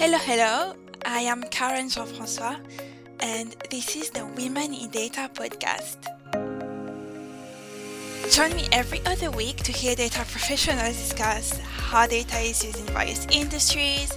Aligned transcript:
Hello, 0.00 0.16
hello. 0.16 0.72
I 1.04 1.20
am 1.20 1.42
Karen 1.50 1.90
Jean 1.90 2.06
Francois, 2.06 2.56
and 3.20 3.54
this 3.70 3.94
is 3.96 4.08
the 4.08 4.24
Women 4.24 4.72
in 4.72 4.88
Data 4.88 5.28
podcast. 5.34 5.98
Join 8.32 8.56
me 8.56 8.66
every 8.72 9.04
other 9.04 9.30
week 9.30 9.58
to 9.58 9.72
hear 9.72 9.94
data 9.94 10.20
professionals 10.20 10.96
discuss 10.96 11.58
how 11.58 12.06
data 12.06 12.38
is 12.38 12.64
used 12.64 12.78
in 12.80 12.86
various 12.94 13.26
industries, 13.30 14.16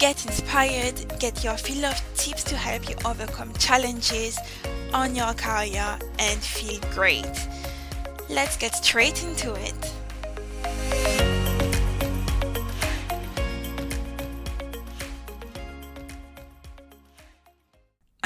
get 0.00 0.26
inspired, 0.26 1.20
get 1.20 1.44
your 1.44 1.56
fill 1.56 1.84
of 1.84 2.02
tips 2.16 2.42
to 2.42 2.56
help 2.56 2.88
you 2.90 2.96
overcome 3.04 3.52
challenges 3.60 4.36
on 4.92 5.14
your 5.14 5.34
career, 5.34 6.00
and 6.18 6.40
feel 6.40 6.80
great. 6.90 7.46
Let's 8.28 8.56
get 8.56 8.74
straight 8.74 9.22
into 9.22 9.54
it. 9.54 9.91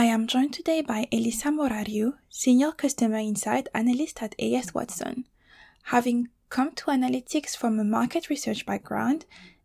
Am 0.06 0.26
joined 0.26 0.52
today 0.52 0.82
by 0.82 1.08
Elisa 1.12 1.48
Morariu, 1.48 2.14
Senior 2.28 2.72
Customer 2.72 3.18
Insight 3.18 3.68
Analyst 3.74 4.22
at 4.22 4.34
AS 4.38 4.72
Watson. 4.72 5.24
Having 5.84 6.28
come 6.48 6.72
to 6.76 6.86
analytics 6.86 7.56
from 7.56 7.78
a 7.78 7.84
market 7.84 8.30
research 8.30 8.64
background, 8.66 9.24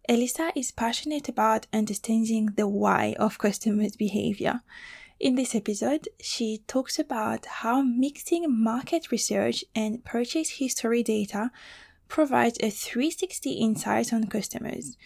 Elisa 0.09 0.51
is 0.55 0.71
passionate 0.71 1.29
about 1.29 1.67
understanding 1.71 2.47
the 2.55 2.67
why 2.67 3.15
of 3.19 3.37
customers' 3.37 3.95
behavior. 3.95 4.61
In 5.19 5.35
this 5.35 5.53
episode, 5.53 6.09
she 6.19 6.63
talks 6.65 6.97
about 6.97 7.45
how 7.45 7.81
mixing 7.81 8.45
market 8.49 9.11
research 9.11 9.63
and 9.75 10.03
purchase 10.03 10.57
history 10.57 11.03
data 11.03 11.51
provides 12.07 12.57
a 12.61 12.71
360 12.71 13.51
insight 13.51 14.11
on 14.11 14.25
customers. 14.27 14.97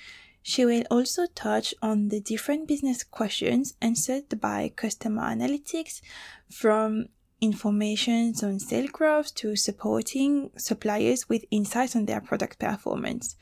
She 0.48 0.64
will 0.64 0.84
also 0.92 1.26
touch 1.34 1.74
on 1.82 2.10
the 2.10 2.20
different 2.20 2.68
business 2.68 3.04
questions 3.04 3.74
answered 3.82 4.40
by 4.40 4.72
customer 4.76 5.24
analytics 5.24 6.02
from 6.52 7.08
information 7.42 8.32
on 8.44 8.60
sales 8.60 8.92
growth 8.92 9.34
to 9.42 9.56
supporting 9.56 10.52
suppliers 10.56 11.28
with 11.28 11.46
insights 11.50 11.96
on 11.96 12.06
their 12.06 12.22
product 12.22 12.60
performance. 12.60 13.36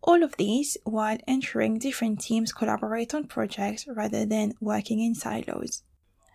All 0.00 0.22
of 0.22 0.38
these 0.38 0.78
while 0.84 1.18
ensuring 1.26 1.80
different 1.80 2.22
teams 2.22 2.54
collaborate 2.54 3.14
on 3.14 3.24
projects 3.24 3.86
rather 3.86 4.24
than 4.24 4.54
working 4.58 5.00
in 5.00 5.14
silos. 5.14 5.82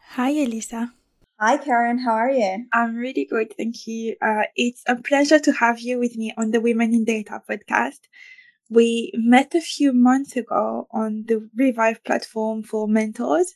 Hi, 0.10 0.30
Elisa. 0.30 0.94
Hi, 1.40 1.58
Karen. 1.58 1.98
How 1.98 2.12
are 2.12 2.32
you? 2.32 2.68
I'm 2.72 2.96
really 2.96 3.26
good. 3.26 3.56
Thank 3.58 3.88
you. 3.88 4.16
Uh, 4.22 4.44
it's 4.56 4.84
a 4.86 4.96
pleasure 4.96 5.40
to 5.40 5.52
have 5.54 5.80
you 5.80 5.98
with 5.98 6.16
me 6.16 6.36
on 6.38 6.52
the 6.52 6.62
Women 6.62 6.94
in 6.94 7.04
Data 7.04 7.42
podcast. 7.50 8.02
We 8.74 9.12
met 9.14 9.54
a 9.54 9.62
few 9.62 9.94
months 9.94 10.36
ago 10.36 10.88
on 10.92 11.26
the 11.28 11.48
Revive 11.56 12.04
platform 12.04 12.64
for 12.64 12.88
mentors, 12.88 13.54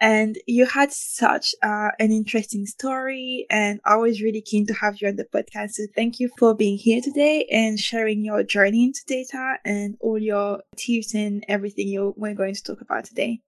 and 0.00 0.38
you 0.46 0.64
had 0.64 0.92
such 0.92 1.56
uh, 1.60 1.90
an 1.98 2.12
interesting 2.12 2.66
story. 2.66 3.46
And 3.50 3.80
I 3.84 3.96
was 3.96 4.22
really 4.22 4.40
keen 4.40 4.66
to 4.68 4.74
have 4.74 5.00
you 5.00 5.08
on 5.08 5.16
the 5.16 5.24
podcast. 5.24 5.72
So 5.72 5.86
thank 5.96 6.20
you 6.20 6.30
for 6.38 6.54
being 6.54 6.78
here 6.78 7.00
today 7.00 7.46
and 7.50 7.80
sharing 7.80 8.24
your 8.24 8.44
journey 8.44 8.84
into 8.84 9.00
data 9.08 9.56
and 9.64 9.96
all 10.00 10.18
your 10.18 10.62
tips 10.76 11.14
and 11.14 11.44
everything 11.48 11.88
you 11.88 12.14
we're 12.16 12.34
going 12.34 12.54
to 12.54 12.62
talk 12.62 12.80
about 12.80 13.04
today. 13.06 13.40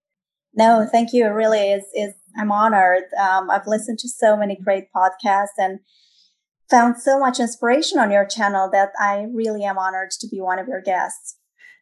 No, 0.54 0.88
thank 0.90 1.12
you. 1.12 1.30
Really 1.30 1.70
is. 1.70 1.84
is 1.94 2.14
I'm 2.36 2.50
honored. 2.50 3.04
Um, 3.20 3.48
I've 3.48 3.68
listened 3.68 4.00
to 4.00 4.08
so 4.08 4.36
many 4.36 4.56
great 4.56 4.86
podcasts 4.94 5.56
and 5.56 5.78
found 6.72 6.96
so 6.98 7.20
much 7.20 7.38
inspiration 7.38 7.98
on 7.98 8.10
your 8.10 8.24
channel 8.24 8.70
that 8.72 8.92
I 8.98 9.26
really 9.30 9.62
am 9.62 9.76
honored 9.76 10.10
to 10.20 10.26
be 10.26 10.40
one 10.40 10.58
of 10.58 10.68
your 10.68 10.80
guests. 10.80 11.36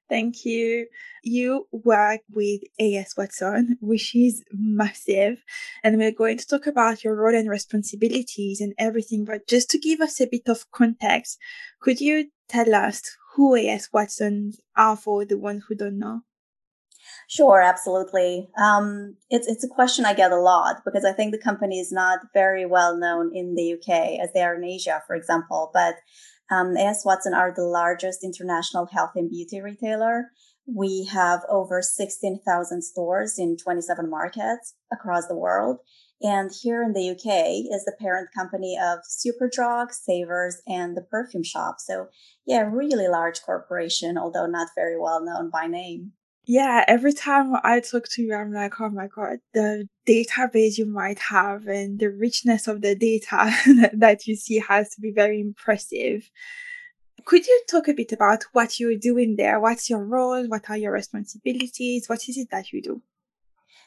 Thank 0.09 0.45
you. 0.45 0.89
You 1.23 1.69
work 1.71 2.23
with 2.29 2.63
AS 2.81 3.15
Watson, 3.17 3.79
which 3.81 4.17
is 4.17 4.43
massive. 4.53 5.37
And 5.85 5.97
we're 5.97 6.11
going 6.11 6.39
to 6.39 6.47
talk 6.47 6.67
about 6.67 7.05
your 7.05 7.15
role 7.15 7.37
and 7.37 7.49
responsibilities 7.49 8.61
and 8.61 8.75
everything. 8.77 9.25
But 9.25 9.47
just 9.47 9.71
to 9.71 9.79
give 9.79 10.01
us 10.01 10.21
a 10.21 10.27
bit 10.27 10.49
of 10.49 10.69
context, 10.73 11.39
could 11.81 12.01
you 12.01 12.31
tell 12.49 12.75
us 12.75 13.03
who 13.35 13.55
AS 13.57 13.89
Watsons 13.93 14.61
are 14.77 14.97
for 14.97 15.25
the 15.25 15.39
ones 15.39 15.63
who 15.69 15.77
don't 15.77 16.01
know? 16.01 16.23
Sure, 17.31 17.63
absolutely. 17.63 18.49
Um, 18.61 19.15
it's 19.31 19.47
it's 19.47 19.63
a 19.63 19.69
question 19.69 20.05
I 20.05 20.15
get 20.15 20.33
a 20.33 20.37
lot 20.37 20.83
because 20.85 21.05
I 21.05 21.13
think 21.13 21.31
the 21.31 21.39
company 21.39 21.79
is 21.79 21.93
not 21.93 22.19
very 22.35 22.67
well 22.67 22.97
known 22.97 23.31
in 23.33 23.55
the 23.55 23.75
UK 23.75 24.19
as 24.21 24.33
they 24.35 24.43
are 24.43 24.57
in 24.57 24.65
Asia, 24.65 25.01
for 25.07 25.15
example. 25.15 25.71
But 25.73 25.95
um, 26.51 26.77
AS 26.77 27.03
Watson 27.05 27.33
are 27.33 27.55
the 27.55 27.63
largest 27.63 28.25
international 28.25 28.87
health 28.87 29.13
and 29.15 29.31
beauty 29.31 29.61
retailer. 29.61 30.33
We 30.67 31.05
have 31.13 31.43
over 31.49 31.83
16,000 31.83 32.83
stores 32.83 33.39
in 33.39 33.57
27 33.57 34.11
markets 34.11 34.75
across 34.93 35.29
the 35.29 35.39
world. 35.39 35.79
And 36.21 36.51
here 36.63 36.83
in 36.83 36.95
the 36.95 37.11
UK 37.11 37.73
is 37.73 37.85
the 37.85 37.97
parent 38.01 38.31
company 38.37 38.77
of 38.77 38.99
Superdrug, 39.09 39.93
Savers, 39.93 40.63
and 40.67 40.97
the 40.97 41.07
Perfume 41.09 41.45
Shop. 41.45 41.77
So, 41.79 42.09
yeah, 42.45 42.69
really 42.69 43.07
large 43.07 43.41
corporation, 43.43 44.19
although 44.19 44.47
not 44.47 44.71
very 44.75 45.01
well 45.01 45.25
known 45.25 45.49
by 45.51 45.69
name 45.69 46.13
yeah, 46.47 46.85
every 46.89 47.13
time 47.13 47.55
I 47.63 47.81
talk 47.81 48.09
to 48.11 48.23
you, 48.23 48.35
I'm 48.35 48.53
like, 48.53 48.81
oh 48.81 48.89
my 48.89 49.07
God, 49.07 49.39
the 49.55 49.89
database 50.07 50.79
you 50.79 50.87
might 50.87 51.19
have 51.19 51.67
and 51.67 51.99
the 51.99 52.11
richness 52.11 52.67
of 52.67 52.81
the 52.81 52.95
data 52.95 53.53
that 53.95 54.27
you 54.27 54.37
see 54.37 54.59
has 54.59 54.91
to 54.95 55.01
be 55.01 55.13
very 55.13 55.41
impressive. 55.41 56.29
Could 57.25 57.47
you 57.47 57.63
talk 57.69 57.89
a 57.89 57.93
bit 57.93 58.13
about 58.13 58.45
what 58.53 58.81
you're 58.81 58.97
doing 58.97 59.37
there? 59.37 59.61
What's 59.61 59.91
your 59.91 60.05
role? 60.05 60.47
What 60.49 60.71
are 60.71 60.77
your 60.77 60.93
responsibilities? 60.93 62.09
What 62.09 62.29
is 62.29 62.39
it 62.39 62.49
that 62.51 62.73
you 62.73 62.81
do? 62.81 63.03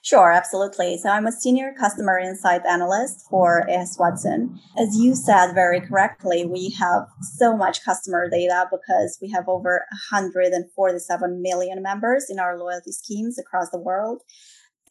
Sure, 0.03 0.33
absolutely. 0.33 0.97
So 0.97 1.07
I'm 1.07 1.25
a 1.25 1.31
senior 1.31 1.73
customer 1.79 2.19
insight 2.19 2.65
analyst 2.65 3.25
for 3.29 3.65
AS 3.69 3.95
Watson. 3.97 4.59
As 4.77 4.97
you 4.97 5.15
said 5.15 5.53
very 5.53 5.79
correctly, 5.79 6.43
we 6.45 6.75
have 6.77 7.07
so 7.21 7.55
much 7.55 7.85
customer 7.85 8.29
data 8.29 8.65
because 8.69 9.17
we 9.21 9.31
have 9.31 9.47
over 9.47 9.85
147 10.11 11.41
million 11.41 11.81
members 11.81 12.25
in 12.29 12.37
our 12.37 12.59
loyalty 12.59 12.91
schemes 12.91 13.39
across 13.39 13.69
the 13.69 13.79
world. 13.79 14.23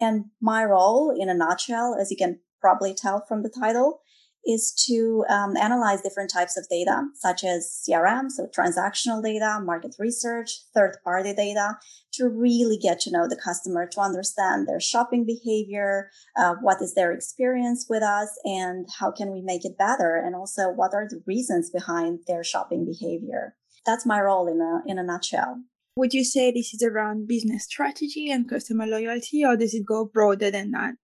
And 0.01 0.25
my 0.41 0.65
role 0.65 1.15
in 1.15 1.29
a 1.29 1.35
nutshell, 1.35 1.95
as 2.01 2.11
you 2.11 2.17
can 2.17 2.41
probably 2.63 2.95
tell 2.95 3.23
from 3.29 3.43
the 3.43 3.51
title, 3.51 4.01
is 4.45 4.73
to 4.87 5.25
um, 5.29 5.57
analyze 5.57 6.01
different 6.03 6.31
types 6.31 6.57
of 6.57 6.67
data, 6.69 7.03
such 7.15 7.45
as 7.45 7.85
CRM, 7.89 8.31
so 8.31 8.47
transactional 8.47 9.23
data, 9.23 9.61
market 9.63 9.95
research, 9.99 10.51
third 10.75 10.97
party 11.05 11.33
data, 11.33 11.79
to 12.15 12.29
really 12.29 12.77
get 12.77 13.01
to 13.01 13.11
know 13.11 13.29
the 13.29 13.41
customer, 13.43 13.87
to 13.87 14.01
understand 14.01 14.67
their 14.67 14.81
shopping 14.81 15.25
behavior, 15.25 16.11
uh, 16.37 16.55
what 16.61 16.83
is 16.83 16.95
their 16.95 17.13
experience 17.13 17.87
with 17.89 18.03
us, 18.03 18.31
and 18.45 18.87
how 18.99 19.11
can 19.11 19.33
we 19.33 19.43
make 19.43 19.65
it 19.65 19.79
better, 19.79 20.17
and 20.17 20.35
also 20.35 20.71
what 20.71 20.93
are 20.95 21.07
the 21.09 21.23
reasons 21.27 21.71
behind 21.71 22.21
their 22.27 22.45
shopping 22.45 22.85
behavior. 22.85 23.55
That's 23.87 24.07
my 24.07 24.21
role 24.21 24.47
in 24.49 24.61
a 24.61 24.83
in 24.91 24.99
a 24.99 25.03
nutshell. 25.03 25.63
Would 25.97 26.15
you 26.15 26.25
say 26.25 26.51
this 26.51 26.73
is 26.73 26.83
around 26.83 27.29
business 27.29 27.65
strategy 27.65 28.31
and 28.31 28.49
customer 28.49 28.87
loyalty, 28.87 29.45
or 29.45 29.57
does 29.57 29.75
it 29.75 29.85
go 29.85 30.07
broader 30.07 30.51
than 30.51 30.71
that? 30.71 30.95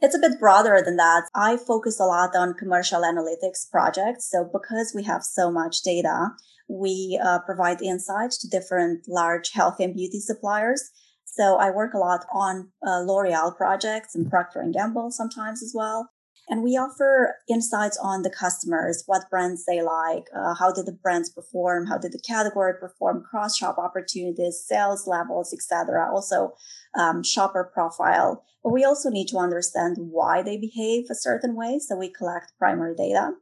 It's 0.00 0.14
a 0.14 0.18
bit 0.18 0.38
broader 0.38 0.80
than 0.84 0.96
that. 0.96 1.28
I 1.34 1.56
focus 1.56 2.00
a 2.00 2.04
lot 2.04 2.34
on 2.34 2.54
commercial 2.54 3.02
analytics 3.02 3.70
projects. 3.70 4.30
So 4.30 4.48
because 4.52 4.92
we 4.94 5.04
have 5.04 5.22
so 5.22 5.50
much 5.50 5.82
data, 5.82 6.30
we 6.68 7.20
uh, 7.22 7.40
provide 7.40 7.82
insights 7.82 8.38
to 8.38 8.48
different 8.48 9.06
large 9.08 9.52
health 9.52 9.76
and 9.80 9.94
beauty 9.94 10.20
suppliers. 10.20 10.90
So 11.24 11.56
I 11.56 11.70
work 11.70 11.94
a 11.94 11.98
lot 11.98 12.24
on 12.32 12.70
uh, 12.86 13.00
L'Oreal 13.00 13.56
projects 13.56 14.14
and 14.14 14.30
Procter 14.30 14.60
and 14.60 14.72
Gamble 14.72 15.10
sometimes 15.10 15.62
as 15.62 15.72
well. 15.74 16.10
And 16.48 16.62
we 16.62 16.72
offer 16.72 17.36
insights 17.48 17.98
on 18.02 18.22
the 18.22 18.30
customers, 18.30 19.02
what 19.06 19.30
brands 19.30 19.64
they 19.64 19.80
like, 19.82 20.26
uh, 20.36 20.54
how 20.54 20.72
did 20.72 20.86
the 20.86 20.92
brands 20.92 21.30
perform, 21.30 21.86
how 21.86 21.96
did 21.96 22.12
the 22.12 22.20
category 22.20 22.74
perform, 22.78 23.24
cross 23.28 23.56
shop 23.56 23.78
opportunities, 23.78 24.62
sales 24.66 25.06
levels, 25.06 25.54
etc. 25.54 26.10
Also, 26.12 26.52
um, 26.98 27.22
shopper 27.22 27.70
profile. 27.72 28.44
But 28.62 28.72
we 28.72 28.84
also 28.84 29.10
need 29.10 29.28
to 29.28 29.38
understand 29.38 29.96
why 29.98 30.42
they 30.42 30.56
behave 30.56 31.06
a 31.10 31.14
certain 31.14 31.54
way. 31.56 31.78
So 31.78 31.96
we 31.96 32.10
collect 32.10 32.52
primary 32.58 32.94
data. 32.94 33.32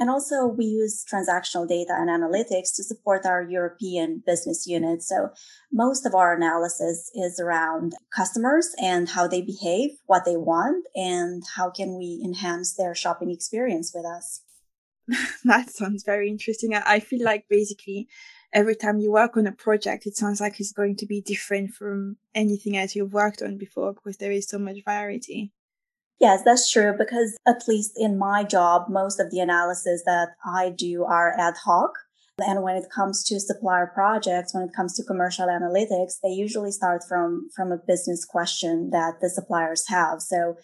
And 0.00 0.08
also 0.08 0.46
we 0.46 0.64
use 0.64 1.04
transactional 1.04 1.68
data 1.68 1.92
and 1.92 2.08
analytics 2.08 2.74
to 2.76 2.82
support 2.82 3.26
our 3.26 3.42
European 3.42 4.22
business 4.26 4.66
unit. 4.66 5.02
So 5.02 5.28
most 5.70 6.06
of 6.06 6.14
our 6.14 6.34
analysis 6.34 7.10
is 7.14 7.38
around 7.38 7.92
customers 8.16 8.70
and 8.82 9.10
how 9.10 9.28
they 9.28 9.42
behave, 9.42 9.90
what 10.06 10.24
they 10.24 10.38
want, 10.38 10.86
and 10.94 11.42
how 11.54 11.68
can 11.68 11.98
we 11.98 12.22
enhance 12.24 12.74
their 12.74 12.94
shopping 12.94 13.30
experience 13.30 13.92
with 13.94 14.06
us. 14.06 14.40
that 15.44 15.68
sounds 15.68 16.02
very 16.02 16.30
interesting. 16.30 16.74
I 16.74 17.00
feel 17.00 17.22
like 17.22 17.44
basically 17.50 18.08
every 18.54 18.76
time 18.76 19.00
you 19.00 19.12
work 19.12 19.36
on 19.36 19.46
a 19.46 19.52
project, 19.52 20.06
it 20.06 20.16
sounds 20.16 20.40
like 20.40 20.58
it's 20.60 20.72
going 20.72 20.96
to 20.96 21.06
be 21.06 21.20
different 21.20 21.74
from 21.74 22.16
anything 22.34 22.74
else 22.74 22.94
you've 22.94 23.12
worked 23.12 23.42
on 23.42 23.58
before 23.58 23.92
because 23.92 24.16
there 24.16 24.32
is 24.32 24.48
so 24.48 24.58
much 24.58 24.78
variety. 24.82 25.52
Yes, 26.20 26.42
that's 26.44 26.70
true 26.70 26.94
because 26.96 27.36
at 27.46 27.66
least 27.66 27.92
in 27.96 28.18
my 28.18 28.44
job, 28.44 28.90
most 28.90 29.18
of 29.18 29.30
the 29.30 29.40
analysis 29.40 30.02
that 30.04 30.34
I 30.44 30.68
do 30.68 31.04
are 31.04 31.34
ad 31.38 31.54
hoc. 31.64 31.92
And 32.46 32.62
when 32.62 32.76
it 32.76 32.90
comes 32.94 33.24
to 33.24 33.40
supplier 33.40 33.86
projects, 33.86 34.54
when 34.54 34.64
it 34.64 34.74
comes 34.74 34.94
to 34.96 35.04
commercial 35.04 35.46
analytics, 35.46 36.14
they 36.22 36.30
usually 36.30 36.72
start 36.72 37.02
from, 37.08 37.48
from 37.54 37.72
a 37.72 37.78
business 37.78 38.24
question 38.24 38.90
that 38.90 39.20
the 39.20 39.28
suppliers 39.28 39.84
have. 39.88 40.22
So 40.22 40.56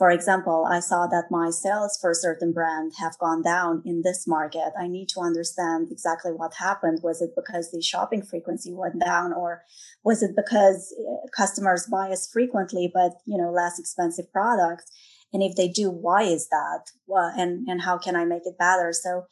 for 0.00 0.10
example, 0.10 0.66
I 0.66 0.80
saw 0.80 1.06
that 1.08 1.30
my 1.30 1.50
sales 1.50 1.98
for 2.00 2.12
a 2.12 2.14
certain 2.14 2.54
brand 2.54 2.94
have 3.00 3.18
gone 3.18 3.42
down 3.42 3.82
in 3.84 4.00
this 4.02 4.26
market. 4.26 4.72
I 4.80 4.88
need 4.88 5.10
to 5.10 5.20
understand 5.20 5.88
exactly 5.90 6.32
what 6.32 6.54
happened. 6.54 7.00
Was 7.02 7.20
it 7.20 7.32
because 7.36 7.70
the 7.70 7.82
shopping 7.82 8.22
frequency 8.22 8.72
went 8.72 8.98
down 8.98 9.34
or 9.34 9.62
was 10.02 10.22
it 10.22 10.30
because 10.34 10.94
uh, 10.98 11.26
customers 11.36 11.86
buy 11.86 12.08
us 12.08 12.26
frequently, 12.32 12.90
but, 12.90 13.12
you 13.26 13.36
know, 13.36 13.50
less 13.52 13.78
expensive 13.78 14.32
products? 14.32 14.90
And 15.34 15.42
if 15.42 15.54
they 15.54 15.68
do, 15.68 15.90
why 15.90 16.22
is 16.22 16.48
that? 16.48 16.84
Well, 17.06 17.30
and, 17.36 17.68
and 17.68 17.82
how 17.82 17.98
can 17.98 18.16
I 18.16 18.24
make 18.24 18.46
it 18.46 18.56
better? 18.58 18.94
So 18.94 19.26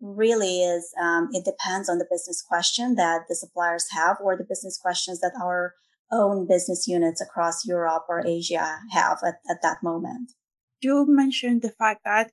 really 0.00 0.62
is, 0.62 0.88
um, 1.02 1.30
it 1.32 1.44
depends 1.44 1.88
on 1.88 1.98
the 1.98 2.06
business 2.08 2.44
question 2.48 2.94
that 2.94 3.22
the 3.28 3.34
suppliers 3.34 3.86
have 3.90 4.18
or 4.22 4.36
the 4.36 4.46
business 4.48 4.78
questions 4.80 5.18
that 5.18 5.32
our 5.42 5.74
own 6.12 6.46
business 6.46 6.86
units 6.86 7.20
across 7.20 7.66
Europe 7.66 8.04
or 8.08 8.26
Asia 8.26 8.78
have 8.90 9.18
at, 9.24 9.36
at 9.50 9.62
that 9.62 9.82
moment. 9.82 10.32
You 10.80 11.06
mentioned 11.08 11.62
the 11.62 11.70
fact 11.70 12.02
that 12.04 12.30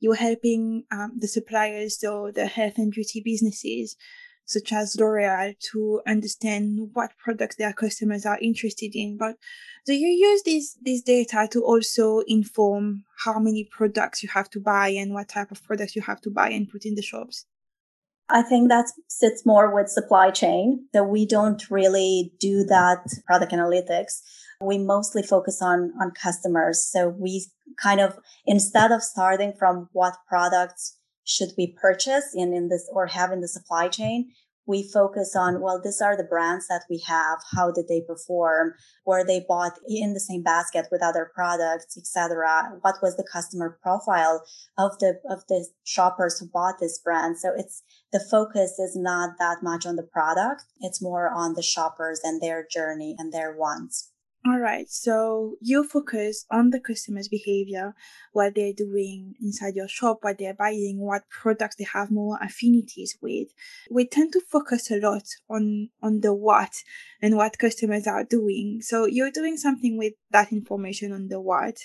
you're 0.00 0.14
helping 0.14 0.84
um, 0.90 1.12
the 1.18 1.28
suppliers 1.28 2.02
or 2.02 2.32
the 2.32 2.46
health 2.46 2.78
and 2.78 2.90
beauty 2.90 3.22
businesses 3.24 3.96
such 4.50 4.72
as 4.72 4.96
L'Oreal 4.98 5.54
to 5.70 6.00
understand 6.08 6.90
what 6.92 7.16
products 7.18 7.54
their 7.54 7.72
customers 7.72 8.26
are 8.26 8.38
interested 8.40 8.90
in. 8.94 9.16
But 9.16 9.36
do 9.86 9.94
you 9.94 10.08
use 10.08 10.42
this, 10.42 10.76
this 10.82 11.02
data 11.02 11.48
to 11.52 11.62
also 11.62 12.22
inform 12.26 13.04
how 13.24 13.38
many 13.38 13.68
products 13.70 14.24
you 14.24 14.28
have 14.30 14.50
to 14.50 14.60
buy 14.60 14.88
and 14.88 15.14
what 15.14 15.28
type 15.28 15.52
of 15.52 15.62
products 15.62 15.94
you 15.94 16.02
have 16.02 16.20
to 16.22 16.30
buy 16.30 16.50
and 16.50 16.68
put 16.68 16.84
in 16.84 16.96
the 16.96 17.02
shops? 17.02 17.46
I 18.30 18.42
think 18.42 18.68
that 18.68 18.86
sits 19.08 19.44
more 19.44 19.74
with 19.74 19.88
supply 19.88 20.30
chain 20.30 20.86
that 20.92 21.04
we 21.04 21.26
don't 21.26 21.70
really 21.70 22.32
do 22.38 22.64
that 22.64 23.06
product 23.26 23.52
analytics. 23.52 24.20
We 24.60 24.78
mostly 24.78 25.22
focus 25.22 25.60
on, 25.60 25.92
on 26.00 26.12
customers. 26.12 26.84
So 26.84 27.08
we 27.08 27.46
kind 27.82 28.00
of, 28.00 28.18
instead 28.46 28.92
of 28.92 29.02
starting 29.02 29.52
from 29.58 29.88
what 29.92 30.16
products 30.28 30.96
should 31.24 31.50
we 31.56 31.76
purchase 31.80 32.26
in, 32.34 32.52
in 32.52 32.68
this 32.68 32.88
or 32.92 33.06
have 33.06 33.32
in 33.32 33.40
the 33.40 33.48
supply 33.48 33.88
chain, 33.88 34.30
we 34.70 34.88
focus 34.88 35.34
on, 35.36 35.60
well, 35.60 35.80
these 35.82 36.00
are 36.00 36.16
the 36.16 36.22
brands 36.22 36.68
that 36.68 36.84
we 36.88 37.02
have. 37.06 37.40
How 37.50 37.72
did 37.72 37.88
they 37.88 38.00
perform? 38.00 38.74
Were 39.04 39.24
they 39.26 39.44
bought 39.46 39.72
in 39.88 40.14
the 40.14 40.20
same 40.20 40.44
basket 40.44 40.86
with 40.92 41.02
other 41.02 41.28
products, 41.34 41.98
etc.? 41.98 42.78
What 42.80 43.02
was 43.02 43.16
the 43.16 43.28
customer 43.30 43.78
profile 43.82 44.44
of 44.78 44.92
the, 45.00 45.20
of 45.28 45.42
the 45.48 45.66
shoppers 45.84 46.38
who 46.38 46.46
bought 46.46 46.76
this 46.78 47.00
brand? 47.02 47.38
So 47.38 47.50
it's, 47.56 47.82
the 48.12 48.24
focus 48.30 48.78
is 48.78 48.96
not 48.96 49.30
that 49.40 49.58
much 49.60 49.84
on 49.84 49.96
the 49.96 50.04
product. 50.04 50.62
It's 50.78 51.02
more 51.02 51.28
on 51.28 51.54
the 51.54 51.62
shoppers 51.62 52.20
and 52.22 52.40
their 52.40 52.64
journey 52.70 53.16
and 53.18 53.32
their 53.32 53.56
wants. 53.56 54.09
All 54.46 54.58
right. 54.58 54.88
So 54.88 55.56
you 55.60 55.86
focus 55.86 56.46
on 56.50 56.70
the 56.70 56.80
customer's 56.80 57.28
behavior, 57.28 57.94
what 58.32 58.54
they're 58.54 58.72
doing 58.72 59.34
inside 59.40 59.76
your 59.76 59.88
shop, 59.88 60.20
what 60.22 60.38
they're 60.38 60.54
buying, 60.54 60.98
what 60.98 61.28
products 61.28 61.76
they 61.76 61.86
have 61.92 62.10
more 62.10 62.38
affinities 62.40 63.18
with. 63.20 63.48
We 63.90 64.06
tend 64.06 64.32
to 64.32 64.40
focus 64.40 64.90
a 64.90 64.98
lot 64.98 65.24
on, 65.50 65.90
on 66.02 66.20
the 66.20 66.32
what 66.32 66.72
and 67.20 67.36
what 67.36 67.58
customers 67.58 68.06
are 68.06 68.24
doing. 68.24 68.80
So 68.80 69.04
you're 69.04 69.30
doing 69.30 69.58
something 69.58 69.98
with 69.98 70.14
that 70.30 70.52
information 70.52 71.12
on 71.12 71.28
the 71.28 71.38
what. 71.38 71.76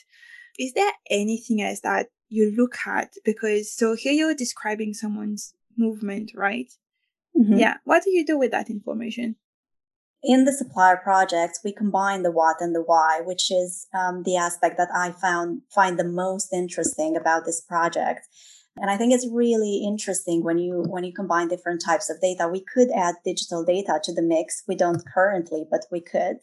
Is 0.58 0.72
there 0.74 0.94
anything 1.10 1.62
else 1.62 1.82
that 1.82 2.08
you 2.30 2.54
look 2.56 2.78
at? 2.86 3.12
Because 3.26 3.76
so 3.76 3.96
here 3.96 4.14
you're 4.14 4.34
describing 4.34 4.94
someone's 4.94 5.54
movement, 5.78 6.32
right? 6.34 6.72
Mm-hmm. 7.38 7.58
Yeah. 7.58 7.78
What 7.84 8.04
do 8.04 8.12
you 8.12 8.26
do 8.26 8.38
with 8.38 8.52
that 8.52 8.70
information? 8.70 9.36
In 10.26 10.46
the 10.46 10.52
supplier 10.52 10.98
projects, 10.98 11.62
we 11.64 11.72
combine 11.72 12.24
the 12.24 12.32
what 12.32 12.58
and 12.60 12.74
the 12.74 12.82
why, 12.82 13.22
which 13.24 13.52
is 13.52 13.88
um, 13.94 14.24
the 14.24 14.36
aspect 14.36 14.78
that 14.78 14.90
I 14.94 15.12
found 15.12 15.62
find 15.74 16.00
the 16.00 16.04
most 16.04 16.52
interesting 16.52 17.16
about 17.16 17.46
this 17.46 17.62
project. 17.62 18.28
And 18.78 18.90
I 18.90 18.98
think 18.98 19.14
it's 19.14 19.30
really 19.32 19.84
interesting 19.86 20.44
when 20.44 20.58
you 20.58 20.84
when 20.88 21.04
you 21.04 21.14
combine 21.14 21.48
different 21.48 21.82
types 21.86 22.10
of 22.10 22.20
data. 22.20 22.50
We 22.52 22.62
could 22.62 22.90
add 22.92 23.16
digital 23.24 23.64
data 23.64 24.00
to 24.04 24.14
the 24.14 24.24
mix. 24.24 24.64
We 24.68 24.76
don't 24.76 25.06
currently, 25.06 25.66
but 25.70 25.86
we 25.92 26.02
could. 26.02 26.38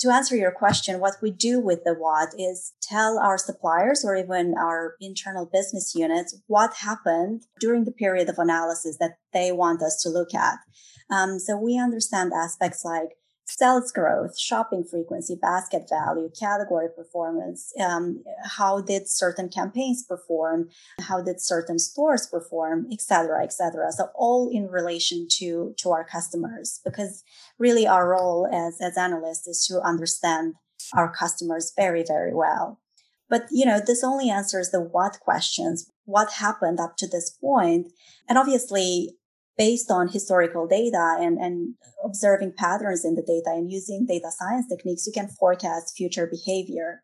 To 0.00 0.10
answer 0.10 0.36
your 0.36 0.52
question, 0.52 1.00
what 1.00 1.16
we 1.20 1.32
do 1.32 1.58
with 1.58 1.82
the 1.84 1.94
what 1.94 2.28
is 2.38 2.74
tell 2.80 3.18
our 3.18 3.38
suppliers 3.38 4.04
or 4.04 4.14
even 4.14 4.54
our 4.56 4.94
internal 5.00 5.44
business 5.44 5.92
units 5.94 6.38
what 6.46 6.74
happened 6.74 7.42
during 7.58 7.84
the 7.84 7.90
period 7.90 8.28
of 8.28 8.38
analysis 8.38 8.96
that 9.00 9.16
they 9.32 9.50
want 9.50 9.82
us 9.82 10.00
to 10.02 10.08
look 10.08 10.34
at. 10.34 10.58
Um, 11.10 11.38
so 11.38 11.56
we 11.56 11.78
understand 11.78 12.32
aspects 12.32 12.84
like 12.84 13.17
sales 13.48 13.90
growth, 13.90 14.38
shopping 14.38 14.84
frequency, 14.84 15.34
basket 15.40 15.88
value, 15.88 16.30
category 16.38 16.88
performance. 16.94 17.72
Um, 17.80 18.22
how 18.44 18.80
did 18.80 19.08
certain 19.08 19.48
campaigns 19.48 20.04
perform? 20.04 20.68
How 21.00 21.22
did 21.22 21.40
certain 21.40 21.78
stores 21.78 22.26
perform, 22.26 22.86
etc., 22.92 23.42
etc. 23.42 23.90
So 23.92 24.10
all 24.14 24.50
in 24.52 24.68
relation 24.68 25.26
to 25.38 25.74
to 25.78 25.90
our 25.90 26.04
customers, 26.04 26.80
because 26.84 27.24
really 27.58 27.86
our 27.86 28.08
role 28.08 28.46
as 28.52 28.80
as 28.80 28.98
analysts 28.98 29.46
is 29.46 29.66
to 29.66 29.80
understand 29.80 30.54
our 30.94 31.12
customers 31.12 31.72
very 31.74 32.04
very 32.06 32.34
well. 32.34 32.80
But 33.30 33.46
you 33.50 33.64
know, 33.64 33.80
this 33.84 34.04
only 34.04 34.30
answers 34.30 34.70
the 34.70 34.80
what 34.80 35.20
questions. 35.20 35.90
What 36.04 36.32
happened 36.32 36.80
up 36.80 36.96
to 36.98 37.06
this 37.06 37.30
point? 37.30 37.92
And 38.28 38.38
obviously, 38.38 39.17
based 39.58 39.90
on 39.90 40.08
historical 40.08 40.66
data 40.66 41.16
and, 41.18 41.36
and 41.36 41.74
observing 42.04 42.54
patterns 42.56 43.04
in 43.04 43.16
the 43.16 43.22
data 43.22 43.50
and 43.50 43.70
using 43.70 44.06
data 44.06 44.30
science 44.30 44.66
techniques, 44.68 45.06
you 45.06 45.12
can 45.12 45.28
forecast 45.28 45.96
future 45.96 46.30
behavior. 46.30 47.02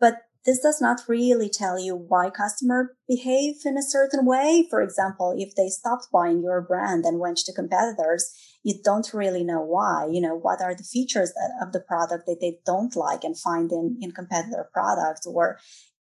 But 0.00 0.22
this 0.46 0.60
does 0.60 0.80
not 0.80 1.00
really 1.08 1.50
tell 1.50 1.78
you 1.78 1.96
why 1.96 2.30
customer 2.30 2.96
behave 3.08 3.56
in 3.64 3.76
a 3.76 3.82
certain 3.82 4.24
way. 4.24 4.66
For 4.70 4.80
example, 4.80 5.34
if 5.36 5.54
they 5.56 5.68
stopped 5.68 6.06
buying 6.12 6.40
your 6.40 6.62
brand 6.62 7.04
and 7.04 7.18
went 7.18 7.38
to 7.38 7.52
competitors, 7.52 8.32
you 8.62 8.74
don't 8.82 9.12
really 9.12 9.42
know 9.44 9.60
why. 9.60 10.08
You 10.10 10.20
know, 10.20 10.36
what 10.36 10.62
are 10.62 10.74
the 10.74 10.84
features 10.84 11.32
of 11.60 11.72
the 11.72 11.80
product 11.80 12.26
that 12.26 12.38
they 12.40 12.58
don't 12.64 12.94
like 12.94 13.24
and 13.24 13.38
find 13.38 13.70
in, 13.72 13.98
in 14.00 14.12
competitor 14.12 14.70
products? 14.72 15.26
Or 15.26 15.58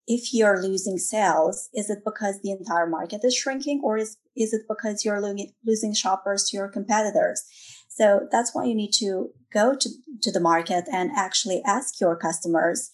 if 0.10 0.34
you're 0.34 0.62
losing 0.62 0.98
sales, 0.98 1.70
is 1.74 1.90
it 1.90 2.00
because 2.04 2.42
the 2.42 2.52
entire 2.52 2.88
market 2.88 3.22
is 3.24 3.36
shrinking 3.36 3.80
or 3.84 3.96
is, 3.96 4.18
is 4.36 4.54
it 4.54 4.64
because 4.68 5.06
you're 5.06 5.22
lo- 5.22 5.36
losing 5.64 5.94
shoppers 5.94 6.46
to 6.46 6.58
your 6.58 6.68
competitors? 6.68 7.44
So 7.88 8.28
that's 8.32 8.56
why 8.56 8.66
you 8.66 8.74
need 8.74 8.92
to 8.94 9.30
go 9.54 9.76
to, 9.76 9.90
to 10.24 10.32
the 10.32 10.40
market 10.40 10.86
and 10.92 11.12
actually 11.16 11.62
ask 11.64 12.02
your 12.02 12.18
customers 12.18 12.90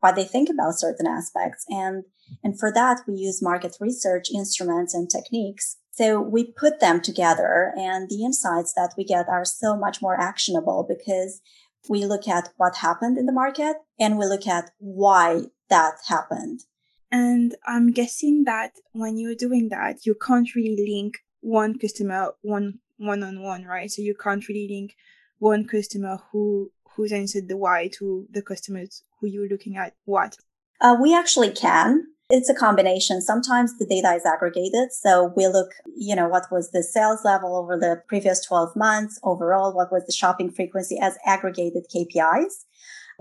what 0.00 0.16
they 0.16 0.24
think 0.24 0.48
about 0.50 0.74
certain 0.74 1.06
aspects. 1.06 1.64
And, 1.68 2.02
and 2.42 2.58
for 2.58 2.72
that, 2.72 3.02
we 3.06 3.14
use 3.14 3.40
market 3.40 3.76
research 3.80 4.26
instruments 4.34 4.92
and 4.92 5.08
techniques. 5.08 5.76
So 5.92 6.20
we 6.20 6.52
put 6.52 6.80
them 6.80 7.00
together 7.00 7.72
and 7.76 8.08
the 8.08 8.24
insights 8.24 8.72
that 8.74 8.94
we 8.98 9.04
get 9.04 9.28
are 9.28 9.44
so 9.44 9.76
much 9.76 10.02
more 10.02 10.18
actionable 10.18 10.84
because 10.88 11.40
we 11.88 12.06
look 12.06 12.26
at 12.26 12.48
what 12.56 12.76
happened 12.76 13.18
in 13.18 13.26
the 13.26 13.32
market 13.32 13.76
and 14.00 14.18
we 14.18 14.26
look 14.26 14.46
at 14.48 14.70
why 14.78 15.42
that 15.70 15.94
happened. 16.08 16.64
And 17.10 17.56
I'm 17.66 17.90
guessing 17.90 18.44
that 18.44 18.72
when 18.92 19.16
you're 19.18 19.34
doing 19.34 19.68
that, 19.70 20.06
you 20.06 20.14
can't 20.14 20.54
really 20.54 20.86
link 20.88 21.18
one 21.40 21.78
customer 21.78 22.34
one 22.42 22.78
one 22.98 23.22
on 23.22 23.42
one, 23.42 23.64
right? 23.64 23.90
So 23.90 24.02
you 24.02 24.14
can't 24.14 24.46
really 24.46 24.68
link 24.68 24.94
one 25.38 25.66
customer 25.66 26.18
who 26.30 26.70
who's 26.94 27.12
answered 27.12 27.48
the 27.48 27.56
why 27.56 27.88
to 27.98 28.26
the 28.30 28.42
customers 28.42 29.02
who 29.18 29.26
you're 29.26 29.48
looking 29.48 29.76
at 29.76 29.94
what. 30.04 30.36
Uh, 30.80 30.96
we 31.00 31.14
actually 31.14 31.50
can. 31.50 32.06
It's 32.32 32.48
a 32.48 32.54
combination. 32.54 33.20
Sometimes 33.20 33.76
the 33.76 33.86
data 33.86 34.12
is 34.14 34.24
aggregated. 34.24 34.92
So 34.92 35.32
we 35.36 35.48
look, 35.48 35.72
you 35.96 36.14
know, 36.14 36.28
what 36.28 36.46
was 36.52 36.70
the 36.70 36.82
sales 36.82 37.24
level 37.24 37.56
over 37.56 37.76
the 37.76 38.02
previous 38.06 38.44
12 38.44 38.76
months 38.76 39.18
overall? 39.24 39.74
What 39.74 39.90
was 39.90 40.06
the 40.06 40.12
shopping 40.12 40.50
frequency 40.50 40.96
as 41.00 41.18
aggregated 41.26 41.86
KPIs? 41.92 42.66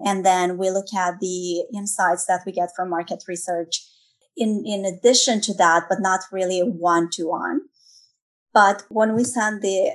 And 0.05 0.25
then 0.25 0.57
we 0.57 0.69
look 0.69 0.93
at 0.93 1.19
the 1.19 1.65
insights 1.73 2.25
that 2.25 2.41
we 2.45 2.51
get 2.51 2.69
from 2.75 2.89
market 2.89 3.23
research 3.27 3.85
in, 4.37 4.63
in 4.65 4.85
addition 4.85 5.41
to 5.41 5.53
that, 5.55 5.85
but 5.89 5.99
not 5.99 6.21
really 6.31 6.59
one 6.59 7.09
to 7.11 7.27
one. 7.27 7.61
But 8.53 8.83
when 8.89 9.15
we 9.15 9.23
send 9.23 9.61
the 9.61 9.91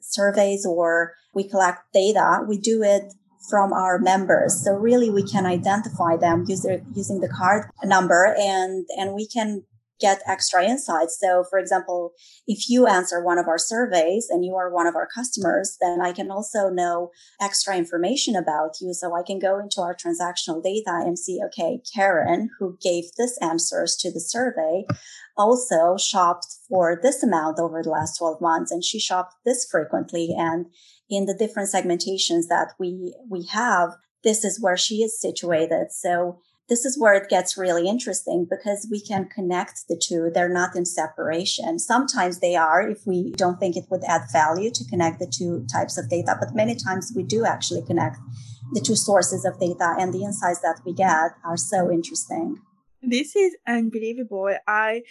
surveys 0.00 0.64
or 0.64 1.14
we 1.34 1.48
collect 1.48 1.92
data, 1.92 2.40
we 2.46 2.58
do 2.58 2.82
it 2.82 3.12
from 3.50 3.72
our 3.72 3.98
members. 3.98 4.64
So 4.64 4.72
really 4.72 5.10
we 5.10 5.22
can 5.22 5.46
identify 5.46 6.16
them 6.16 6.44
using, 6.46 6.84
using 6.94 7.20
the 7.20 7.28
card 7.28 7.70
number 7.84 8.34
and, 8.38 8.86
and 8.96 9.14
we 9.14 9.26
can 9.26 9.64
get 10.00 10.22
extra 10.26 10.64
insights. 10.64 11.18
So, 11.20 11.44
for 11.48 11.58
example, 11.58 12.12
if 12.46 12.68
you 12.68 12.86
answer 12.86 13.22
one 13.22 13.38
of 13.38 13.48
our 13.48 13.58
surveys 13.58 14.28
and 14.30 14.44
you 14.44 14.54
are 14.56 14.72
one 14.72 14.86
of 14.86 14.96
our 14.96 15.06
customers, 15.06 15.76
then 15.80 16.00
I 16.00 16.12
can 16.12 16.30
also 16.30 16.68
know 16.68 17.10
extra 17.40 17.76
information 17.76 18.36
about 18.36 18.76
you. 18.80 18.94
So 18.94 19.14
I 19.14 19.22
can 19.22 19.38
go 19.38 19.58
into 19.58 19.80
our 19.80 19.94
transactional 19.94 20.62
data 20.62 21.02
and 21.04 21.18
see, 21.18 21.40
okay, 21.46 21.80
Karen, 21.94 22.50
who 22.58 22.78
gave 22.80 23.04
this 23.16 23.38
answers 23.42 23.96
to 24.00 24.12
the 24.12 24.20
survey, 24.20 24.84
also 25.36 25.96
shopped 25.96 26.46
for 26.68 26.98
this 27.02 27.22
amount 27.22 27.58
over 27.58 27.82
the 27.82 27.90
last 27.90 28.18
12 28.18 28.40
months 28.40 28.70
and 28.70 28.84
she 28.84 28.98
shopped 28.98 29.34
this 29.44 29.66
frequently. 29.70 30.34
And 30.36 30.66
in 31.08 31.26
the 31.26 31.34
different 31.34 31.70
segmentations 31.72 32.48
that 32.48 32.74
we, 32.78 33.14
we 33.30 33.46
have, 33.52 33.90
this 34.24 34.44
is 34.44 34.60
where 34.60 34.76
she 34.76 34.96
is 34.96 35.20
situated. 35.20 35.88
So 35.90 36.40
this 36.68 36.84
is 36.84 36.98
where 36.98 37.14
it 37.14 37.30
gets 37.30 37.56
really 37.56 37.88
interesting 37.88 38.46
because 38.48 38.86
we 38.90 39.00
can 39.00 39.26
connect 39.26 39.88
the 39.88 39.96
two. 39.96 40.30
They're 40.32 40.48
not 40.48 40.76
in 40.76 40.84
separation. 40.84 41.78
Sometimes 41.78 42.40
they 42.40 42.56
are 42.56 42.86
if 42.88 43.06
we 43.06 43.32
don't 43.32 43.58
think 43.58 43.76
it 43.76 43.86
would 43.90 44.04
add 44.04 44.22
value 44.32 44.70
to 44.72 44.84
connect 44.84 45.18
the 45.18 45.26
two 45.26 45.66
types 45.72 45.96
of 45.96 46.10
data, 46.10 46.36
but 46.38 46.54
many 46.54 46.74
times 46.74 47.12
we 47.16 47.22
do 47.22 47.44
actually 47.46 47.82
connect 47.82 48.18
the 48.72 48.80
two 48.80 48.96
sources 48.96 49.46
of 49.46 49.58
data 49.58 49.94
and 49.98 50.12
the 50.12 50.24
insights 50.24 50.60
that 50.60 50.80
we 50.84 50.92
get 50.92 51.32
are 51.44 51.56
so 51.56 51.90
interesting. 51.90 52.58
This 53.02 53.34
is 53.34 53.56
unbelievable. 53.66 54.54
I 54.66 55.04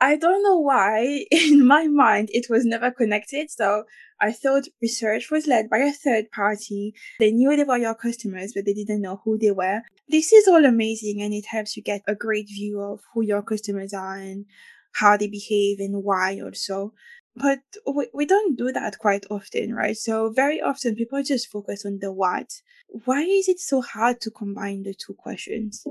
I 0.00 0.16
don't 0.16 0.42
know 0.42 0.58
why 0.58 1.26
in 1.30 1.66
my 1.66 1.88
mind 1.88 2.30
it 2.32 2.46
was 2.48 2.64
never 2.64 2.90
connected. 2.90 3.50
So 3.50 3.84
I 4.20 4.32
thought 4.32 4.68
research 4.80 5.30
was 5.30 5.46
led 5.46 5.68
by 5.70 5.78
a 5.78 5.92
third 5.92 6.30
party. 6.30 6.94
They 7.18 7.30
knew 7.30 7.56
they 7.56 7.64
were 7.64 7.78
your 7.78 7.94
customers, 7.94 8.52
but 8.54 8.64
they 8.64 8.74
didn't 8.74 9.02
know 9.02 9.20
who 9.24 9.38
they 9.38 9.50
were. 9.50 9.82
This 10.08 10.32
is 10.32 10.48
all 10.48 10.64
amazing 10.64 11.22
and 11.22 11.34
it 11.34 11.46
helps 11.46 11.76
you 11.76 11.82
get 11.82 12.02
a 12.06 12.14
great 12.14 12.48
view 12.48 12.80
of 12.80 13.00
who 13.14 13.22
your 13.22 13.42
customers 13.42 13.92
are 13.92 14.16
and 14.16 14.46
how 14.92 15.16
they 15.16 15.28
behave 15.28 15.80
and 15.80 16.02
why 16.02 16.40
also. 16.40 16.92
But 17.36 17.60
we, 17.86 18.08
we 18.12 18.26
don't 18.26 18.58
do 18.58 18.72
that 18.72 18.98
quite 18.98 19.24
often, 19.30 19.72
right? 19.72 19.96
So 19.96 20.30
very 20.30 20.60
often 20.60 20.96
people 20.96 21.22
just 21.22 21.48
focus 21.48 21.86
on 21.86 21.98
the 22.00 22.12
what. 22.12 22.50
Why 23.04 23.20
is 23.22 23.48
it 23.48 23.60
so 23.60 23.80
hard 23.80 24.20
to 24.22 24.30
combine 24.30 24.82
the 24.82 24.94
two 24.94 25.14
questions? 25.14 25.84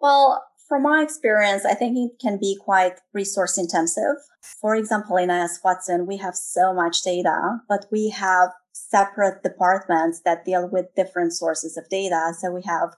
Well, 0.00 0.44
from 0.68 0.82
my 0.82 1.02
experience, 1.02 1.64
I 1.64 1.74
think 1.74 1.96
it 1.96 2.20
can 2.20 2.38
be 2.38 2.58
quite 2.60 3.00
resource 3.14 3.56
intensive. 3.56 4.16
For 4.60 4.76
example, 4.76 5.16
in 5.16 5.30
AS 5.30 5.60
Watson, 5.64 6.06
we 6.06 6.18
have 6.18 6.36
so 6.36 6.74
much 6.74 7.02
data, 7.02 7.58
but 7.68 7.86
we 7.90 8.10
have 8.10 8.50
separate 8.72 9.42
departments 9.42 10.20
that 10.24 10.44
deal 10.44 10.68
with 10.70 10.94
different 10.94 11.32
sources 11.32 11.76
of 11.76 11.88
data. 11.88 12.32
So 12.38 12.52
we 12.52 12.62
have 12.66 12.90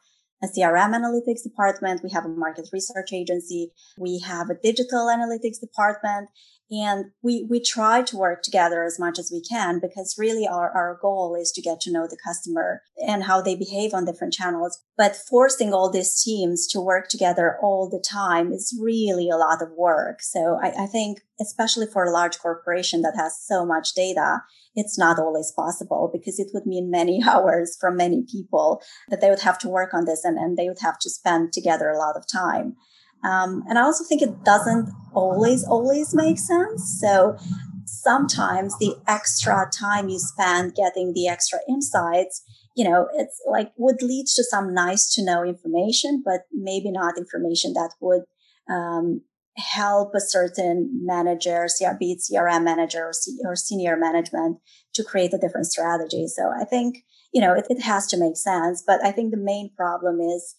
a 0.43 0.47
CRM 0.47 0.95
analytics 0.95 1.43
department. 1.43 2.03
We 2.03 2.11
have 2.11 2.25
a 2.25 2.29
market 2.29 2.69
research 2.73 3.13
agency. 3.13 3.73
We 3.99 4.21
have 4.21 4.51
a 4.51 4.55
digital 4.55 5.07
analytics 5.07 5.61
department. 5.61 6.29
And 6.71 7.07
we, 7.21 7.47
we 7.51 7.61
try 7.61 8.03
to 8.03 8.17
work 8.17 8.43
together 8.43 8.85
as 8.85 8.99
much 8.99 9.19
as 9.19 9.31
we 9.33 9.43
can 9.43 9.81
because 9.81 10.15
really 10.17 10.47
our, 10.47 10.71
our 10.71 10.99
goal 11.03 11.35
is 11.35 11.51
to 11.53 11.63
get 11.63 11.81
to 11.81 11.93
know 11.93 12.07
the 12.07 12.19
customer 12.25 12.83
and 12.97 13.25
how 13.25 13.43
they 13.43 13.57
behave 13.57 13.93
on 13.93 14.05
different 14.05 14.33
channels. 14.33 14.81
But 14.97 15.17
forcing 15.17 15.75
all 15.75 15.91
these 15.91 16.23
teams 16.23 16.69
to 16.69 16.81
work 16.81 17.09
together 17.09 17.57
all 17.61 17.89
the 17.89 18.05
time 18.09 18.53
is 18.53 18.79
really 18.81 19.29
a 19.29 19.37
lot 19.37 19.63
of 19.63 19.71
work. 19.77 20.23
So 20.23 20.61
I, 20.63 20.85
I 20.85 20.87
think, 20.87 21.23
especially 21.41 21.87
for 21.87 22.05
a 22.05 22.13
large 22.13 22.39
corporation 22.39 23.03
that 23.03 23.17
has 23.17 23.41
so 23.41 23.67
much 23.67 23.95
data, 23.95 24.43
it's 24.77 24.97
not 24.97 25.19
always 25.19 25.53
possible 25.57 26.09
because 26.13 26.39
it 26.39 26.51
would 26.55 26.67
mean 26.67 26.91
many 26.91 27.21
hours 27.29 27.77
from 27.81 27.97
many 27.97 28.25
people 28.31 28.81
that 29.09 29.21
they 29.21 29.31
would 29.31 29.41
have 29.41 29.59
to 29.61 29.69
work 29.69 29.93
on 29.93 30.05
this 30.05 30.25
and, 30.25 30.39
and 30.39 30.57
they 30.57 30.69
would 30.69 30.81
have 30.81 31.01
to 31.01 31.11
spend 31.11 31.53
together 31.53 31.89
a 31.89 31.99
lot 31.99 32.17
of 32.17 32.29
time. 32.29 32.77
Um, 33.25 33.65
and 33.69 33.79
I 33.79 33.83
also 33.83 34.05
think 34.05 34.23
it 34.23 34.45
doesn't 34.45 34.91
always, 35.13 35.65
always 35.65 36.15
make 36.15 36.39
sense. 36.39 36.99
So 37.01 37.37
sometimes 37.85 38.79
the 38.79 38.95
extra 39.07 39.69
time 39.73 40.09
you 40.09 40.19
spend 40.19 40.75
getting 40.75 41.13
the 41.13 41.29
extra 41.29 41.59
insights, 41.69 42.43
you 42.77 42.89
know, 42.89 43.09
it's 43.15 43.41
like 43.51 43.73
would 43.77 44.03
lead 44.03 44.27
to 44.37 44.45
some 44.45 44.73
nice 44.73 45.13
to 45.15 45.25
know 45.25 45.45
information, 45.45 46.23
but 46.25 46.43
maybe 46.53 46.91
not 46.91 47.19
information 47.19 47.75
that 47.75 47.91
would 48.01 48.23
um, 48.71 49.23
help 49.57 50.15
a 50.15 50.21
certain 50.21 51.01
manager, 51.05 51.67
it 51.69 52.19
CRM 52.19 52.65
manager 52.65 53.07
or, 53.07 53.13
C- 53.13 53.39
or 53.45 53.57
senior 53.57 53.97
management 53.97 54.59
to 54.95 55.05
create 55.05 55.35
a 55.35 55.39
different 55.39 55.67
strategy. 55.67 56.27
So 56.29 56.51
I 56.59 56.65
think, 56.65 56.99
you 57.33 57.41
know, 57.41 57.53
it, 57.55 57.67
it 57.69 57.83
has 57.83 58.07
to 58.09 58.19
make 58.19 58.37
sense. 58.37 58.83
But 58.87 59.05
I 59.05 59.13
think 59.13 59.31
the 59.31 59.37
main 59.37 59.71
problem 59.77 60.21
is, 60.21 60.55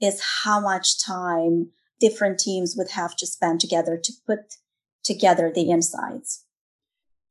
is 0.00 0.22
how 0.44 0.60
much 0.60 1.04
time 1.04 1.70
different 2.00 2.38
teams 2.38 2.74
would 2.76 2.90
have 2.90 3.16
to 3.16 3.26
spend 3.26 3.60
together 3.60 3.98
to 4.02 4.12
put 4.26 4.56
together 5.02 5.50
the 5.54 5.70
insights. 5.70 6.44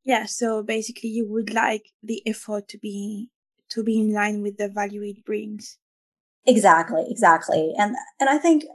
Yeah, 0.04 0.26
so 0.26 0.64
basically 0.64 1.10
you 1.10 1.28
would 1.28 1.54
like 1.54 1.90
the 2.04 2.22
effort 2.28 2.68
to 2.70 2.78
be 2.78 3.30
to 3.70 3.84
be 3.84 4.00
in 4.00 4.14
line 4.14 4.44
with 4.44 4.58
the 4.58 4.70
value 4.70 5.02
it 5.02 5.26
brings. 5.26 5.78
Exactly, 6.46 7.04
exactly. 7.10 7.74
And 7.78 7.96
and 8.20 8.30
I 8.30 8.38
think 8.38 8.66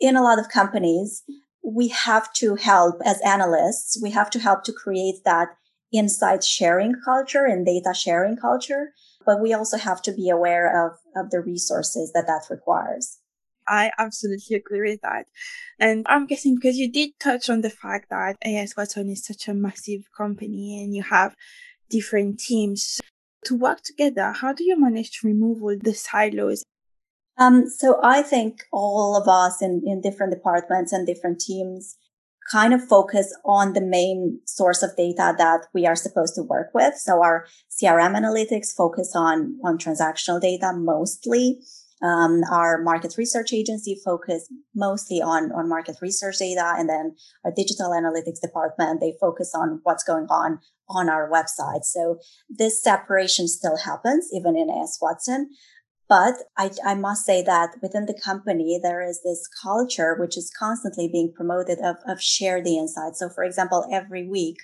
in 0.00 0.16
a 0.16 0.22
lot 0.22 0.38
of 0.38 0.48
companies 0.48 1.22
we 1.62 1.88
have 1.88 2.32
to 2.32 2.56
help 2.56 2.96
as 3.04 3.20
analysts, 3.20 4.00
we 4.02 4.10
have 4.10 4.30
to 4.30 4.38
help 4.38 4.64
to 4.64 4.72
create 4.72 5.16
that 5.24 5.48
insight 5.92 6.42
sharing 6.42 6.94
culture 7.04 7.44
and 7.44 7.66
data 7.66 7.92
sharing 7.94 8.36
culture, 8.36 8.92
but 9.26 9.40
we 9.40 9.52
also 9.52 9.76
have 9.76 10.00
to 10.02 10.12
be 10.12 10.30
aware 10.30 10.86
of 10.86 10.92
of 11.16 11.30
the 11.30 11.40
resources 11.40 12.12
that 12.14 12.26
that 12.26 12.46
requires. 12.48 13.19
I 13.70 13.92
absolutely 13.98 14.56
agree 14.56 14.90
with 14.90 15.00
that. 15.02 15.26
And 15.78 16.04
I'm 16.08 16.26
guessing 16.26 16.56
because 16.56 16.76
you 16.76 16.90
did 16.90 17.10
touch 17.20 17.48
on 17.48 17.60
the 17.60 17.70
fact 17.70 18.10
that 18.10 18.36
AS 18.42 18.76
Watson 18.76 19.08
is 19.08 19.24
such 19.24 19.46
a 19.46 19.54
massive 19.54 20.02
company 20.14 20.82
and 20.82 20.94
you 20.94 21.04
have 21.04 21.36
different 21.88 22.40
teams 22.40 23.00
to 23.44 23.56
work 23.56 23.82
together. 23.82 24.32
How 24.32 24.52
do 24.52 24.64
you 24.64 24.78
manage 24.78 25.20
to 25.20 25.26
remove 25.26 25.62
all 25.62 25.76
the 25.80 25.94
silos? 25.94 26.64
Um, 27.38 27.70
so 27.70 28.00
I 28.02 28.22
think 28.22 28.64
all 28.72 29.16
of 29.16 29.28
us 29.28 29.62
in, 29.62 29.82
in 29.86 30.00
different 30.00 30.32
departments 30.32 30.92
and 30.92 31.06
different 31.06 31.40
teams 31.40 31.96
kind 32.50 32.74
of 32.74 32.82
focus 32.86 33.34
on 33.44 33.74
the 33.74 33.80
main 33.80 34.40
source 34.44 34.82
of 34.82 34.96
data 34.96 35.34
that 35.38 35.66
we 35.72 35.86
are 35.86 35.94
supposed 35.94 36.34
to 36.34 36.42
work 36.42 36.70
with. 36.74 36.96
So 36.96 37.22
our 37.22 37.46
CRM 37.70 38.18
analytics 38.18 38.74
focus 38.76 39.12
on, 39.14 39.58
on 39.64 39.78
transactional 39.78 40.40
data 40.40 40.72
mostly. 40.74 41.60
Um, 42.02 42.42
our 42.50 42.80
market 42.82 43.14
research 43.18 43.52
agency 43.52 44.00
focus 44.04 44.48
mostly 44.74 45.20
on, 45.20 45.52
on 45.52 45.68
market 45.68 45.96
research 46.00 46.38
data. 46.38 46.74
And 46.78 46.88
then 46.88 47.14
our 47.44 47.52
digital 47.54 47.90
analytics 47.90 48.40
department, 48.40 49.00
they 49.00 49.14
focus 49.20 49.52
on 49.54 49.80
what's 49.82 50.04
going 50.04 50.26
on 50.30 50.60
on 50.88 51.08
our 51.08 51.30
website. 51.30 51.84
So 51.84 52.18
this 52.48 52.82
separation 52.82 53.48
still 53.48 53.76
happens 53.76 54.28
even 54.32 54.56
in 54.56 54.70
AS 54.70 54.98
Watson. 55.00 55.50
But 56.08 56.34
I, 56.58 56.72
I 56.84 56.94
must 56.96 57.24
say 57.24 57.40
that 57.42 57.76
within 57.80 58.06
the 58.06 58.20
company, 58.24 58.80
there 58.82 59.00
is 59.00 59.22
this 59.22 59.48
culture 59.62 60.16
which 60.18 60.36
is 60.36 60.50
constantly 60.58 61.06
being 61.06 61.32
promoted 61.32 61.78
of, 61.78 61.98
of 62.04 62.20
share 62.20 62.60
the 62.60 62.76
insights. 62.76 63.20
So 63.20 63.28
for 63.28 63.44
example, 63.44 63.86
every 63.92 64.28
week 64.28 64.56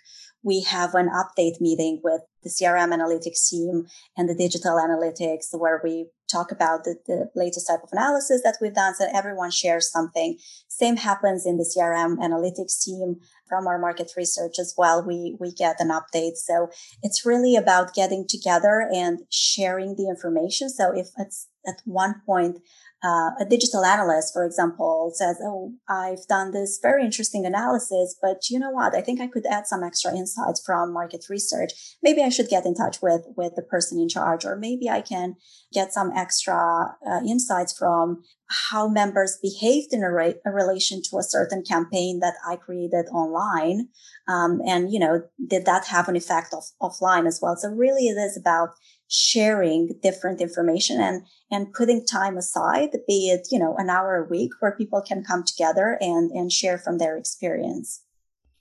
we 0.47 0.63
have 0.63 0.95
an 0.95 1.09
update 1.09 1.61
meeting 1.61 2.01
with 2.05 2.21
the 2.45 2.49
CRM 2.49 2.95
analytics 2.95 3.49
team 3.51 3.87
and 4.17 4.29
the 4.29 4.35
digital 4.35 4.79
analytics 4.79 5.49
where 5.51 5.81
we 5.83 6.07
talk 6.31 6.53
about 6.53 6.85
the, 6.85 6.95
the 7.09 7.29
latest 7.35 7.67
type 7.67 7.83
of 7.83 7.89
analysis 7.91 8.43
that 8.45 8.57
we've 8.61 8.75
done. 8.75 8.95
So 8.95 9.09
everyone 9.13 9.51
shares 9.51 9.91
something. 9.91 10.39
Same 10.69 10.99
happens 10.99 11.47
in 11.47 11.57
the 11.57 11.65
CRM 11.65 12.19
analytics 12.19 12.81
team 12.81 13.17
from 13.49 13.67
our 13.67 13.77
market 13.77 14.13
research 14.17 14.61
as 14.61 14.73
well. 14.79 15.05
We, 15.05 15.37
we 15.41 15.51
get 15.51 15.81
an 15.81 15.89
update. 15.89 16.37
So 16.37 16.69
it's 17.03 17.27
really 17.27 17.57
about 17.57 17.93
getting 17.93 18.25
together 18.29 18.89
and 18.95 19.19
sharing 19.31 19.97
the 19.97 20.09
information. 20.09 20.69
So 20.69 20.93
if 20.97 21.09
it's 21.19 21.49
at 21.67 21.83
one 21.85 22.23
point 22.25 22.59
uh, 23.07 23.31
a 23.39 23.45
digital 23.49 23.85
analyst, 23.85 24.33
for 24.33 24.45
example, 24.45 25.13
says, 25.15 25.37
Oh, 25.41 25.73
I've 25.89 26.27
done 26.29 26.51
this 26.51 26.81
very 26.83 27.05
interesting 27.05 27.47
analysis, 27.47 28.17
but 28.21 28.51
you 28.51 28.59
know 28.59 28.71
what? 28.71 28.97
I 28.97 29.01
think 29.01 29.21
I 29.21 29.29
could 29.29 29.47
add 29.47 29.67
some 29.67 29.85
extra 29.85 30.11
insights 30.13 30.61
from 30.67 30.93
market 30.93 31.27
research. 31.31 31.73
Maybe 32.03 32.23
I 32.23 32.31
should 32.31 32.49
get 32.49 32.67
in 32.67 32.75
touch 32.75 33.01
with, 33.01 33.23
with 33.37 33.53
the 33.55 33.63
person 33.63 34.01
in 34.01 34.09
charge, 34.09 34.45
or 34.45 34.57
maybe 34.57 34.89
I 34.91 35.03
can 35.03 35.37
get 35.73 35.93
some 35.93 36.11
extra 36.17 36.97
uh, 37.09 37.21
insights 37.25 37.77
from 37.79 38.25
how 38.71 38.89
members 38.89 39.39
behaved 39.43 39.93
in 39.93 40.03
a, 40.03 40.11
a, 40.45 40.53
relation 40.53 41.01
to 41.11 41.19
a 41.19 41.23
certain 41.23 41.63
campaign 41.63 42.21
that 42.21 42.35
I 42.49 42.57
created 42.57 43.07
online. 43.13 43.89
Um, 44.29 44.61
and, 44.67 44.93
you 44.93 44.99
know, 44.99 45.23
did 45.47 45.65
that 45.67 45.87
have 45.87 46.09
an 46.09 46.17
effect 46.17 46.55
off, 46.55 46.71
offline 46.81 47.27
as 47.27 47.41
well? 47.43 47.57
So 47.57 47.69
really 47.69 48.07
it 48.07 48.19
is 48.19 48.37
about 48.37 48.71
sharing 49.09 49.99
different 50.03 50.41
information 50.41 51.01
and 51.01 51.23
and 51.51 51.73
putting 51.73 52.05
time 52.05 52.37
aside 52.37 52.91
be 53.07 53.31
it 53.31 53.47
you 53.51 53.59
know 53.59 53.77
an 53.79 53.89
hour 53.89 54.17
a 54.17 54.29
week 54.29 54.51
where 54.61 54.77
people 54.77 55.01
can 55.01 55.23
come 55.23 55.45
together 55.45 55.97
and 56.01 56.31
and 56.33 56.51
share 56.51 56.77
from 56.77 56.99
their 56.99 57.17
experience 57.17 58.03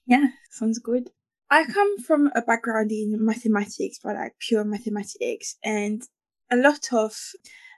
yeah 0.06 0.28
sounds 0.52 0.78
good 0.78 1.10
i 1.50 1.66
come 1.66 1.98
from 2.00 2.32
a 2.36 2.42
background 2.42 2.92
in 2.92 3.26
mathematics 3.26 4.00
but 4.04 4.16
like 4.16 4.36
pure 4.40 4.64
mathematics 4.64 5.56
and 5.64 6.04
a 6.52 6.56
lot 6.56 6.94
of 6.94 7.16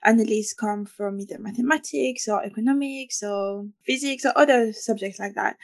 analysts 0.03 0.53
come 0.53 0.85
from 0.85 1.19
either 1.19 1.37
mathematics 1.39 2.27
or 2.27 2.43
economics 2.43 3.23
or 3.23 3.67
physics 3.85 4.25
or 4.25 4.37
other 4.37 4.73
subjects 4.73 5.19
like 5.19 5.35
that. 5.35 5.57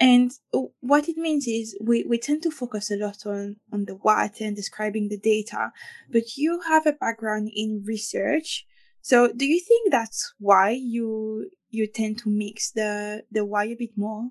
And 0.00 0.32
what 0.80 1.10
it 1.10 1.18
means 1.18 1.46
is 1.46 1.76
we, 1.78 2.04
we 2.08 2.18
tend 2.18 2.42
to 2.44 2.50
focus 2.50 2.90
a 2.90 2.96
lot 2.96 3.26
on, 3.26 3.56
on 3.70 3.84
the 3.84 3.96
what 3.96 4.40
and 4.40 4.56
describing 4.56 5.08
the 5.08 5.18
data, 5.18 5.72
but 6.10 6.38
you 6.38 6.62
have 6.66 6.86
a 6.86 6.94
background 6.94 7.50
in 7.54 7.84
research. 7.86 8.64
So 9.02 9.30
do 9.30 9.44
you 9.44 9.60
think 9.60 9.92
that's 9.92 10.34
why 10.38 10.70
you 10.70 11.50
you 11.68 11.86
tend 11.86 12.18
to 12.18 12.28
mix 12.28 12.70
the 12.72 13.22
the 13.30 13.44
why 13.44 13.64
a 13.64 13.76
bit 13.78 13.90
more? 13.96 14.30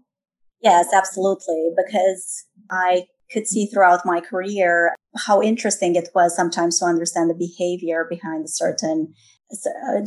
Yes, 0.62 0.88
absolutely. 0.94 1.72
Because 1.78 2.46
I 2.70 3.06
could 3.32 3.48
see 3.48 3.68
throughout 3.68 4.06
my 4.06 4.20
career 4.20 4.96
how 5.18 5.42
interesting 5.42 5.96
it 5.96 6.10
was 6.14 6.36
sometimes 6.36 6.80
to 6.80 6.86
understand 6.86 7.30
the 7.30 7.36
behavior 7.36 8.06
behind 8.10 8.46
a 8.46 8.50
certain, 8.50 9.14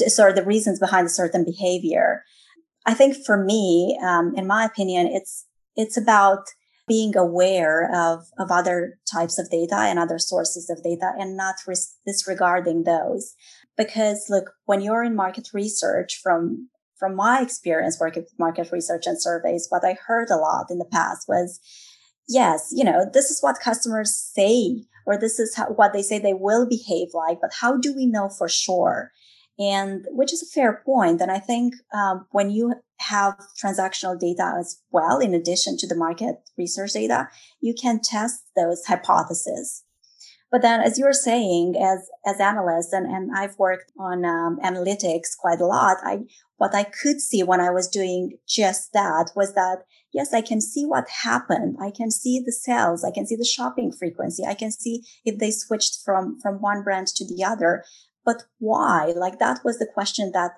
sorry, 0.08 0.32
the 0.32 0.44
reasons 0.44 0.78
behind 0.78 1.06
a 1.06 1.10
certain 1.10 1.44
behavior. 1.44 2.22
I 2.84 2.94
think 2.94 3.16
for 3.24 3.42
me, 3.42 3.98
um, 4.04 4.34
in 4.36 4.46
my 4.46 4.64
opinion, 4.64 5.06
it's 5.06 5.46
it's 5.76 5.96
about 5.96 6.44
being 6.88 7.16
aware 7.16 7.88
of 7.94 8.26
of 8.38 8.50
other 8.50 8.98
types 9.10 9.38
of 9.38 9.48
data 9.50 9.76
and 9.76 9.98
other 9.98 10.18
sources 10.18 10.68
of 10.68 10.82
data, 10.82 11.12
and 11.18 11.36
not 11.36 11.56
disregarding 12.06 12.84
those. 12.84 13.34
Because 13.76 14.26
look, 14.28 14.52
when 14.66 14.80
you're 14.80 15.04
in 15.04 15.16
market 15.16 15.48
research, 15.54 16.20
from 16.22 16.68
from 16.98 17.16
my 17.16 17.40
experience 17.40 17.98
working 18.00 18.22
with 18.22 18.38
market 18.38 18.70
research 18.70 19.06
and 19.06 19.20
surveys, 19.20 19.66
what 19.70 19.84
I 19.84 19.96
heard 20.06 20.30
a 20.30 20.36
lot 20.36 20.66
in 20.70 20.78
the 20.78 20.84
past 20.84 21.26
was 21.28 21.60
yes, 22.28 22.70
you 22.72 22.84
know, 22.84 23.04
this 23.12 23.30
is 23.30 23.42
what 23.42 23.60
customers 23.60 24.16
say, 24.16 24.84
or 25.06 25.18
this 25.18 25.38
is 25.38 25.56
how, 25.56 25.66
what 25.66 25.92
they 25.92 26.02
say 26.02 26.18
they 26.18 26.34
will 26.34 26.66
behave 26.66 27.08
like, 27.12 27.38
but 27.40 27.52
how 27.60 27.76
do 27.76 27.94
we 27.94 28.06
know 28.06 28.28
for 28.28 28.48
sure? 28.48 29.10
And 29.58 30.06
which 30.10 30.32
is 30.32 30.42
a 30.42 30.46
fair 30.46 30.82
point. 30.84 31.20
And 31.20 31.30
I 31.30 31.38
think 31.38 31.74
um, 31.94 32.26
when 32.30 32.50
you 32.50 32.74
have 32.98 33.34
transactional 33.62 34.18
data 34.18 34.54
as 34.58 34.80
well, 34.90 35.18
in 35.18 35.34
addition 35.34 35.76
to 35.78 35.86
the 35.86 35.94
market 35.94 36.36
research 36.56 36.92
data, 36.92 37.28
you 37.60 37.74
can 37.74 38.00
test 38.02 38.44
those 38.56 38.84
hypotheses. 38.86 39.84
But 40.50 40.62
then, 40.62 40.80
as 40.80 40.98
you 40.98 41.06
were 41.06 41.14
saying, 41.14 41.76
as 41.82 42.10
as 42.26 42.38
analysts, 42.38 42.92
and, 42.92 43.06
and 43.06 43.30
I've 43.34 43.58
worked 43.58 43.90
on 43.98 44.24
um, 44.24 44.58
analytics 44.62 45.36
quite 45.38 45.60
a 45.60 45.66
lot. 45.66 45.96
I 46.04 46.24
what 46.58 46.74
I 46.74 46.84
could 46.84 47.20
see 47.20 47.42
when 47.42 47.60
I 47.60 47.70
was 47.70 47.88
doing 47.88 48.38
just 48.46 48.92
that 48.92 49.30
was 49.34 49.54
that 49.54 49.84
yes, 50.12 50.32
I 50.34 50.40
can 50.40 50.60
see 50.60 50.84
what 50.84 51.08
happened. 51.08 51.76
I 51.80 51.90
can 51.90 52.10
see 52.10 52.40
the 52.44 52.52
sales. 52.52 53.04
I 53.04 53.10
can 53.10 53.26
see 53.26 53.36
the 53.36 53.44
shopping 53.44 53.92
frequency. 53.92 54.44
I 54.44 54.54
can 54.54 54.70
see 54.70 55.02
if 55.24 55.38
they 55.38 55.50
switched 55.50 56.04
from, 56.04 56.38
from 56.40 56.60
one 56.60 56.82
brand 56.82 57.08
to 57.08 57.24
the 57.24 57.42
other. 57.44 57.84
But 58.24 58.44
why? 58.58 59.12
Like 59.16 59.38
that 59.38 59.60
was 59.64 59.78
the 59.78 59.86
question 59.86 60.32
that 60.32 60.52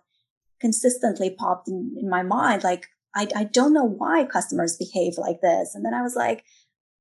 consistently 0.61 1.30
popped 1.30 1.68
in, 1.68 1.94
in 1.99 2.09
my 2.09 2.23
mind. 2.23 2.62
Like, 2.62 2.87
I, 3.14 3.28
I 3.37 3.44
don't 3.44 3.73
know 3.73 3.85
why 3.85 4.25
customers 4.25 4.76
behave 4.76 5.18
like 5.18 5.40
this. 5.40 5.75
And 5.75 5.85
then 5.85 5.94
I 5.94 6.02
was 6.02 6.16
like, 6.16 6.44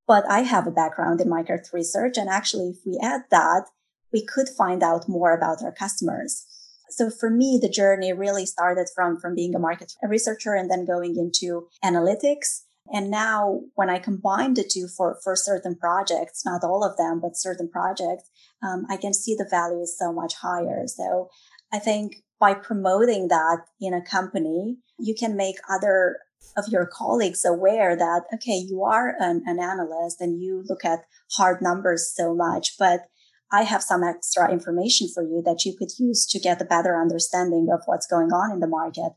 but 0.07 0.29
I 0.29 0.41
have 0.41 0.67
a 0.67 0.71
background 0.71 1.21
in 1.21 1.29
market 1.29 1.69
research. 1.73 2.17
And 2.17 2.29
actually, 2.29 2.69
if 2.69 2.77
we 2.85 2.99
add 3.01 3.21
that, 3.31 3.63
we 4.11 4.23
could 4.23 4.49
find 4.49 4.83
out 4.83 5.09
more 5.09 5.35
about 5.35 5.63
our 5.63 5.71
customers. 5.71 6.45
So 6.89 7.09
for 7.09 7.29
me, 7.29 7.57
the 7.59 7.69
journey 7.69 8.13
really 8.13 8.45
started 8.45 8.87
from, 8.93 9.19
from 9.19 9.33
being 9.33 9.55
a 9.55 9.59
market 9.59 9.93
researcher 10.03 10.53
and 10.53 10.69
then 10.69 10.85
going 10.85 11.17
into 11.17 11.67
analytics. 11.83 12.63
And 12.91 13.09
now 13.09 13.61
when 13.75 13.89
I 13.89 13.99
combine 13.99 14.53
the 14.53 14.63
two 14.63 14.87
for, 14.87 15.17
for 15.23 15.35
certain 15.35 15.75
projects, 15.75 16.43
not 16.45 16.63
all 16.63 16.83
of 16.83 16.97
them, 16.97 17.21
but 17.21 17.37
certain 17.37 17.69
projects, 17.69 18.29
um, 18.61 18.85
I 18.89 18.97
can 18.97 19.13
see 19.13 19.35
the 19.35 19.47
value 19.49 19.81
is 19.81 19.97
so 19.97 20.11
much 20.11 20.35
higher. 20.35 20.83
So 20.87 21.29
I 21.71 21.79
think 21.79 22.17
by 22.39 22.53
promoting 22.53 23.29
that 23.29 23.59
in 23.79 23.93
a 23.93 24.01
company, 24.03 24.77
you 24.99 25.15
can 25.15 25.37
make 25.37 25.55
other 25.69 26.17
of 26.57 26.67
your 26.67 26.85
colleagues 26.85 27.45
aware 27.45 27.95
that, 27.95 28.23
okay, 28.33 28.57
you 28.57 28.83
are 28.83 29.15
an, 29.19 29.43
an 29.45 29.59
analyst 29.59 30.19
and 30.19 30.41
you 30.41 30.63
look 30.67 30.83
at 30.85 31.05
hard 31.31 31.61
numbers 31.61 32.11
so 32.13 32.35
much, 32.35 32.75
but 32.77 33.07
I 33.51 33.63
have 33.63 33.83
some 33.83 34.03
extra 34.03 34.51
information 34.51 35.07
for 35.13 35.23
you 35.23 35.41
that 35.45 35.63
you 35.63 35.75
could 35.77 35.91
use 35.99 36.25
to 36.27 36.39
get 36.39 36.61
a 36.61 36.65
better 36.65 36.99
understanding 36.99 37.67
of 37.71 37.81
what's 37.85 38.07
going 38.07 38.31
on 38.31 38.51
in 38.51 38.59
the 38.59 38.67
market. 38.67 39.11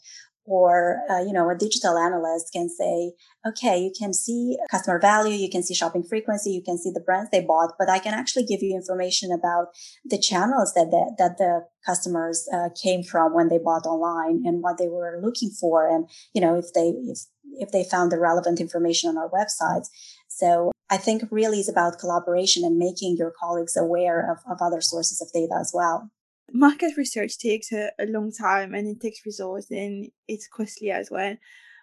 Or, 0.46 1.02
uh, 1.10 1.20
you 1.20 1.32
know, 1.32 1.50
a 1.50 1.56
digital 1.56 1.98
analyst 1.98 2.52
can 2.52 2.68
say, 2.68 3.12
okay, 3.44 3.78
you 3.78 3.92
can 3.98 4.14
see 4.14 4.56
customer 4.70 5.00
value, 5.00 5.34
you 5.34 5.50
can 5.50 5.64
see 5.64 5.74
shopping 5.74 6.04
frequency, 6.04 6.50
you 6.50 6.62
can 6.62 6.78
see 6.78 6.92
the 6.94 7.00
brands 7.00 7.30
they 7.30 7.40
bought, 7.40 7.74
but 7.78 7.90
I 7.90 7.98
can 7.98 8.14
actually 8.14 8.44
give 8.44 8.62
you 8.62 8.74
information 8.74 9.32
about 9.32 9.66
the 10.04 10.18
channels 10.18 10.72
that 10.74 10.90
the, 10.90 11.14
that 11.18 11.38
the 11.38 11.66
customers 11.84 12.48
uh, 12.54 12.68
came 12.80 13.02
from 13.02 13.34
when 13.34 13.48
they 13.48 13.58
bought 13.58 13.86
online 13.86 14.42
and 14.44 14.62
what 14.62 14.78
they 14.78 14.88
were 14.88 15.20
looking 15.20 15.50
for. 15.50 15.88
And, 15.88 16.08
you 16.32 16.40
know, 16.40 16.56
if 16.56 16.72
they, 16.74 16.94
if, 17.06 17.18
if 17.58 17.72
they 17.72 17.82
found 17.82 18.12
the 18.12 18.20
relevant 18.20 18.60
information 18.60 19.10
on 19.10 19.18
our 19.18 19.30
websites. 19.30 19.88
So 20.28 20.70
I 20.88 20.96
think 20.96 21.24
really 21.30 21.58
is 21.58 21.68
about 21.68 21.98
collaboration 21.98 22.64
and 22.64 22.78
making 22.78 23.16
your 23.18 23.32
colleagues 23.40 23.76
aware 23.76 24.30
of, 24.30 24.38
of 24.50 24.58
other 24.60 24.80
sources 24.80 25.20
of 25.20 25.32
data 25.32 25.58
as 25.58 25.72
well. 25.74 26.10
Market 26.56 26.96
research 26.96 27.38
takes 27.38 27.72
a, 27.72 27.90
a 27.98 28.06
long 28.06 28.32
time 28.32 28.74
and 28.74 28.88
it 28.88 29.00
takes 29.00 29.26
resources 29.26 29.70
and 29.70 30.08
it's 30.26 30.48
costly 30.48 30.90
as 30.90 31.10
well. 31.10 31.36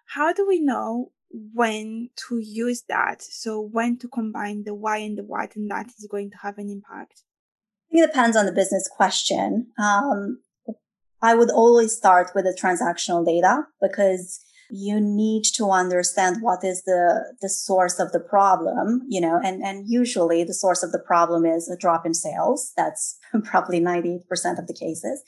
How 0.07 0.33
do 0.33 0.47
we 0.47 0.59
know 0.59 1.11
when 1.53 2.09
to 2.27 2.39
use 2.39 2.83
that? 2.89 3.21
So 3.21 3.61
when 3.61 3.97
to 3.99 4.07
combine 4.07 4.63
the 4.63 4.73
why 4.73 4.97
and 4.97 5.17
the 5.17 5.23
what 5.23 5.55
and 5.55 5.69
that 5.71 5.87
is 5.87 6.07
going 6.09 6.31
to 6.31 6.37
have 6.37 6.57
an 6.57 6.69
impact? 6.69 7.21
it 7.91 8.07
depends 8.07 8.35
on 8.35 8.45
the 8.47 8.51
business 8.51 8.89
question. 8.91 9.67
Um, 9.77 10.39
I 11.21 11.35
would 11.35 11.51
always 11.51 11.95
start 11.95 12.31
with 12.33 12.45
the 12.45 12.57
transactional 12.59 13.25
data 13.25 13.67
because 13.81 14.43
you 14.75 14.99
need 14.99 15.43
to 15.43 15.69
understand 15.69 16.37
what 16.41 16.63
is 16.63 16.81
the 16.83 17.35
the 17.41 17.49
source 17.49 17.99
of 17.99 18.11
the 18.11 18.19
problem 18.19 19.01
you 19.07 19.21
know 19.21 19.39
and 19.43 19.61
and 19.61 19.85
usually 19.87 20.43
the 20.43 20.53
source 20.53 20.81
of 20.81 20.91
the 20.91 20.99
problem 20.99 21.45
is 21.45 21.69
a 21.69 21.77
drop 21.77 22.05
in 22.05 22.13
sales. 22.13 22.71
That's 22.75 23.19
probably 23.43 23.79
98% 23.79 24.23
of 24.57 24.67
the 24.67 24.73
cases. 24.73 25.23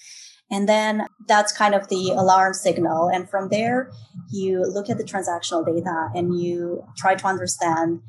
And 0.52 0.70
then 0.70 1.08
that's 1.28 1.52
kind 1.52 1.74
of 1.74 1.88
the 1.88 2.12
alarm 2.12 2.54
signal. 2.54 3.10
And 3.10 3.30
from 3.30 3.50
there 3.50 3.92
you 4.32 4.62
look 4.62 4.90
at 4.90 4.98
the 4.98 5.04
transactional 5.04 5.66
data 5.66 6.10
and 6.14 6.40
you 6.40 6.84
try 6.98 7.16
to 7.16 7.28
understand 7.28 8.02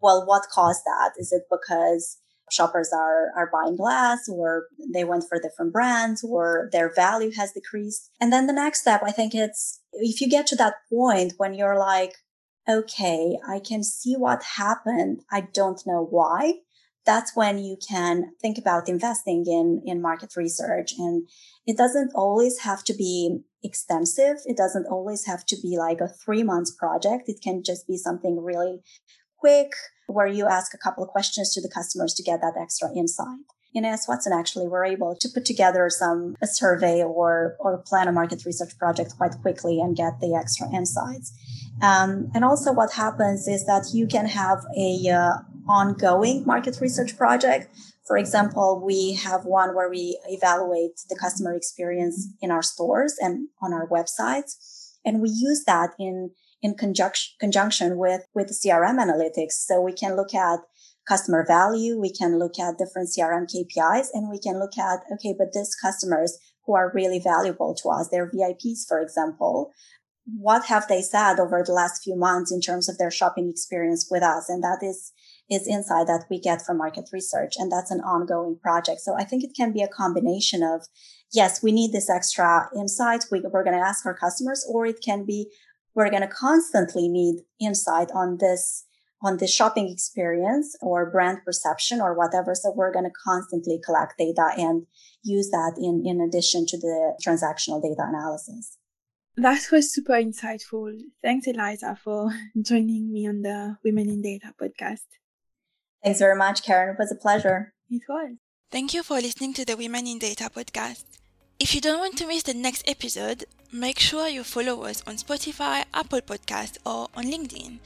well 0.00 0.26
what 0.26 0.46
caused 0.50 0.82
that? 0.84 1.12
Is 1.18 1.32
it 1.32 1.42
because 1.50 2.18
shoppers 2.52 2.90
are, 2.92 3.30
are 3.36 3.50
buying 3.52 3.76
less 3.78 4.28
or 4.28 4.66
they 4.92 5.04
went 5.04 5.24
for 5.28 5.40
different 5.40 5.72
brands 5.72 6.24
or 6.24 6.68
their 6.72 6.92
value 6.92 7.30
has 7.36 7.52
decreased. 7.52 8.10
And 8.20 8.32
then 8.32 8.46
the 8.46 8.52
next 8.52 8.82
step, 8.82 9.02
I 9.04 9.12
think 9.12 9.34
it's 9.34 9.80
if 9.92 10.20
you 10.20 10.28
get 10.28 10.46
to 10.48 10.56
that 10.56 10.74
point 10.90 11.34
when 11.36 11.54
you're 11.54 11.78
like, 11.78 12.14
okay, 12.68 13.38
I 13.48 13.60
can 13.60 13.82
see 13.82 14.14
what 14.14 14.42
happened. 14.56 15.22
I 15.30 15.48
don't 15.52 15.80
know 15.86 16.06
why. 16.08 16.54
That's 17.06 17.34
when 17.34 17.58
you 17.58 17.78
can 17.88 18.32
think 18.42 18.58
about 18.58 18.88
investing 18.88 19.44
in, 19.46 19.82
in 19.86 20.02
market 20.02 20.36
research. 20.36 20.92
And 20.98 21.26
it 21.66 21.78
doesn't 21.78 22.12
always 22.14 22.58
have 22.60 22.84
to 22.84 22.94
be 22.94 23.40
extensive. 23.62 24.36
It 24.44 24.58
doesn't 24.58 24.86
always 24.86 25.24
have 25.24 25.46
to 25.46 25.56
be 25.62 25.78
like 25.78 26.00
a 26.00 26.08
three 26.08 26.42
months 26.42 26.70
project. 26.70 27.28
It 27.28 27.40
can 27.42 27.62
just 27.64 27.86
be 27.86 27.96
something 27.96 28.42
really 28.42 28.80
quick 29.38 29.72
where 30.06 30.26
you 30.26 30.46
ask 30.46 30.72
a 30.74 30.78
couple 30.78 31.04
of 31.04 31.10
questions 31.10 31.52
to 31.52 31.60
the 31.60 31.68
customers 31.68 32.14
to 32.14 32.22
get 32.22 32.40
that 32.40 32.54
extra 32.60 32.88
insight. 32.96 33.44
In 33.74 33.84
AS 33.84 34.06
Watson, 34.08 34.32
actually, 34.32 34.66
we're 34.66 34.86
able 34.86 35.14
to 35.20 35.28
put 35.28 35.44
together 35.44 35.90
some 35.90 36.36
a 36.40 36.46
survey 36.46 37.02
or 37.02 37.54
or 37.60 37.78
plan 37.86 38.08
a 38.08 38.12
market 38.12 38.44
research 38.46 38.76
project 38.78 39.16
quite 39.18 39.34
quickly 39.42 39.78
and 39.78 39.94
get 39.94 40.20
the 40.20 40.34
extra 40.34 40.66
insights. 40.74 41.32
Um, 41.82 42.30
and 42.34 42.44
also, 42.44 42.72
what 42.72 42.92
happens 42.92 43.46
is 43.46 43.66
that 43.66 43.90
you 43.92 44.06
can 44.06 44.26
have 44.26 44.64
a 44.76 45.10
uh, 45.10 45.32
ongoing 45.68 46.46
market 46.46 46.80
research 46.80 47.16
project. 47.16 47.68
For 48.06 48.16
example, 48.16 48.82
we 48.82 49.12
have 49.12 49.44
one 49.44 49.74
where 49.76 49.90
we 49.90 50.18
evaluate 50.28 50.96
the 51.10 51.16
customer 51.16 51.54
experience 51.54 52.26
in 52.40 52.50
our 52.50 52.62
stores 52.62 53.16
and 53.20 53.48
on 53.60 53.74
our 53.74 53.86
websites, 53.86 54.56
and 55.04 55.20
we 55.20 55.28
use 55.28 55.64
that 55.66 55.90
in 55.98 56.30
in 56.62 56.74
conjunction, 56.74 57.34
conjunction 57.40 57.98
with, 57.98 58.22
with 58.34 58.48
CRM 58.48 58.98
analytics. 58.98 59.52
So 59.66 59.80
we 59.80 59.92
can 59.92 60.16
look 60.16 60.34
at 60.34 60.60
customer 61.08 61.44
value. 61.46 61.98
We 61.98 62.12
can 62.12 62.38
look 62.38 62.58
at 62.58 62.78
different 62.78 63.08
CRM 63.08 63.46
KPIs 63.46 64.08
and 64.12 64.30
we 64.30 64.38
can 64.38 64.58
look 64.58 64.76
at, 64.76 65.00
okay, 65.14 65.34
but 65.36 65.52
these 65.52 65.74
customers 65.74 66.38
who 66.66 66.76
are 66.76 66.92
really 66.94 67.18
valuable 67.18 67.74
to 67.82 67.88
us, 67.88 68.08
they're 68.10 68.30
VIPs, 68.30 68.86
for 68.86 69.00
example. 69.00 69.72
What 70.26 70.66
have 70.66 70.86
they 70.88 71.00
said 71.00 71.40
over 71.40 71.64
the 71.64 71.72
last 71.72 72.02
few 72.04 72.14
months 72.14 72.52
in 72.52 72.60
terms 72.60 72.88
of 72.88 72.98
their 72.98 73.10
shopping 73.10 73.48
experience 73.48 74.06
with 74.10 74.22
us? 74.22 74.50
And 74.50 74.62
that 74.62 74.80
is, 74.82 75.12
is 75.48 75.66
insight 75.66 76.06
that 76.08 76.26
we 76.28 76.38
get 76.38 76.60
from 76.60 76.76
market 76.76 77.08
research. 77.10 77.54
And 77.56 77.72
that's 77.72 77.90
an 77.90 78.02
ongoing 78.02 78.58
project. 78.62 79.00
So 79.00 79.14
I 79.18 79.24
think 79.24 79.42
it 79.42 79.56
can 79.56 79.72
be 79.72 79.80
a 79.80 79.88
combination 79.88 80.62
of, 80.62 80.82
yes, 81.32 81.62
we 81.62 81.72
need 81.72 81.92
this 81.92 82.10
extra 82.10 82.68
insight. 82.76 83.24
We, 83.32 83.40
we're 83.40 83.64
going 83.64 83.78
to 83.78 83.82
ask 83.82 84.04
our 84.04 84.14
customers, 84.14 84.66
or 84.70 84.84
it 84.84 85.00
can 85.02 85.24
be, 85.24 85.50
we're 85.98 86.10
going 86.10 86.22
to 86.22 86.28
constantly 86.28 87.08
need 87.08 87.40
insight 87.60 88.08
on 88.14 88.38
this 88.38 88.84
on 89.20 89.38
the 89.38 89.48
shopping 89.48 89.88
experience 89.90 90.76
or 90.80 91.10
brand 91.10 91.38
perception 91.44 92.00
or 92.00 92.14
whatever. 92.14 92.54
So 92.54 92.70
we're 92.70 92.92
going 92.92 93.04
to 93.04 93.18
constantly 93.24 93.80
collect 93.84 94.14
data 94.16 94.50
and 94.56 94.86
use 95.24 95.50
that 95.50 95.74
in, 95.76 96.04
in 96.06 96.20
addition 96.20 96.66
to 96.66 96.78
the 96.78 97.18
transactional 97.26 97.82
data 97.82 98.04
analysis. 98.06 98.78
That 99.36 99.66
was 99.72 99.92
super 99.92 100.12
insightful. 100.12 100.96
Thanks, 101.20 101.48
Elisa, 101.48 101.98
for 102.04 102.30
joining 102.62 103.12
me 103.12 103.26
on 103.26 103.42
the 103.42 103.78
Women 103.82 104.08
in 104.08 104.22
Data 104.22 104.54
podcast. 104.60 105.08
Thanks 106.04 106.20
very 106.20 106.36
much, 106.36 106.62
Karen. 106.62 106.94
It 106.94 106.98
was 107.00 107.10
a 107.10 107.16
pleasure. 107.16 107.74
It 107.90 108.02
was. 108.08 108.36
Thank 108.70 108.94
you 108.94 109.02
for 109.02 109.16
listening 109.16 109.52
to 109.54 109.64
the 109.64 109.76
Women 109.76 110.06
in 110.06 110.20
Data 110.20 110.48
podcast. 110.48 111.06
If 111.60 111.74
you 111.74 111.80
don't 111.80 111.98
want 111.98 112.16
to 112.18 112.26
miss 112.28 112.44
the 112.44 112.54
next 112.54 112.88
episode, 112.88 113.44
make 113.72 113.98
sure 113.98 114.28
you 114.28 114.44
follow 114.44 114.84
us 114.84 115.02
on 115.08 115.16
Spotify, 115.16 115.84
Apple 115.92 116.20
Podcast, 116.20 116.78
or 116.86 117.08
on 117.16 117.24
LinkedIn. 117.24 117.80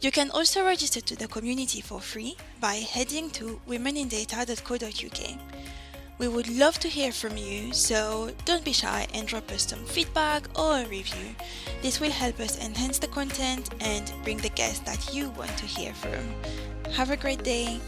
You 0.00 0.12
can 0.12 0.30
also 0.30 0.64
register 0.64 1.00
to 1.00 1.16
the 1.16 1.26
community 1.26 1.80
for 1.80 2.00
free 2.00 2.36
by 2.60 2.74
heading 2.76 3.30
to 3.30 3.60
womenindata.co.uk. 3.68 5.38
We 6.18 6.28
would 6.28 6.48
love 6.48 6.78
to 6.78 6.88
hear 6.88 7.10
from 7.10 7.36
you, 7.36 7.72
so 7.72 8.30
don't 8.44 8.64
be 8.64 8.72
shy 8.72 9.08
and 9.12 9.26
drop 9.26 9.50
us 9.50 9.66
some 9.66 9.84
feedback 9.84 10.46
or 10.56 10.78
a 10.78 10.86
review. 10.86 11.34
This 11.82 11.98
will 11.98 12.12
help 12.12 12.38
us 12.38 12.64
enhance 12.64 13.00
the 13.00 13.08
content 13.08 13.74
and 13.80 14.12
bring 14.22 14.36
the 14.36 14.50
guests 14.50 14.78
that 14.80 15.12
you 15.12 15.30
want 15.30 15.56
to 15.58 15.66
hear 15.66 15.92
from. 15.92 16.92
Have 16.92 17.10
a 17.10 17.16
great 17.16 17.42
day. 17.42 17.80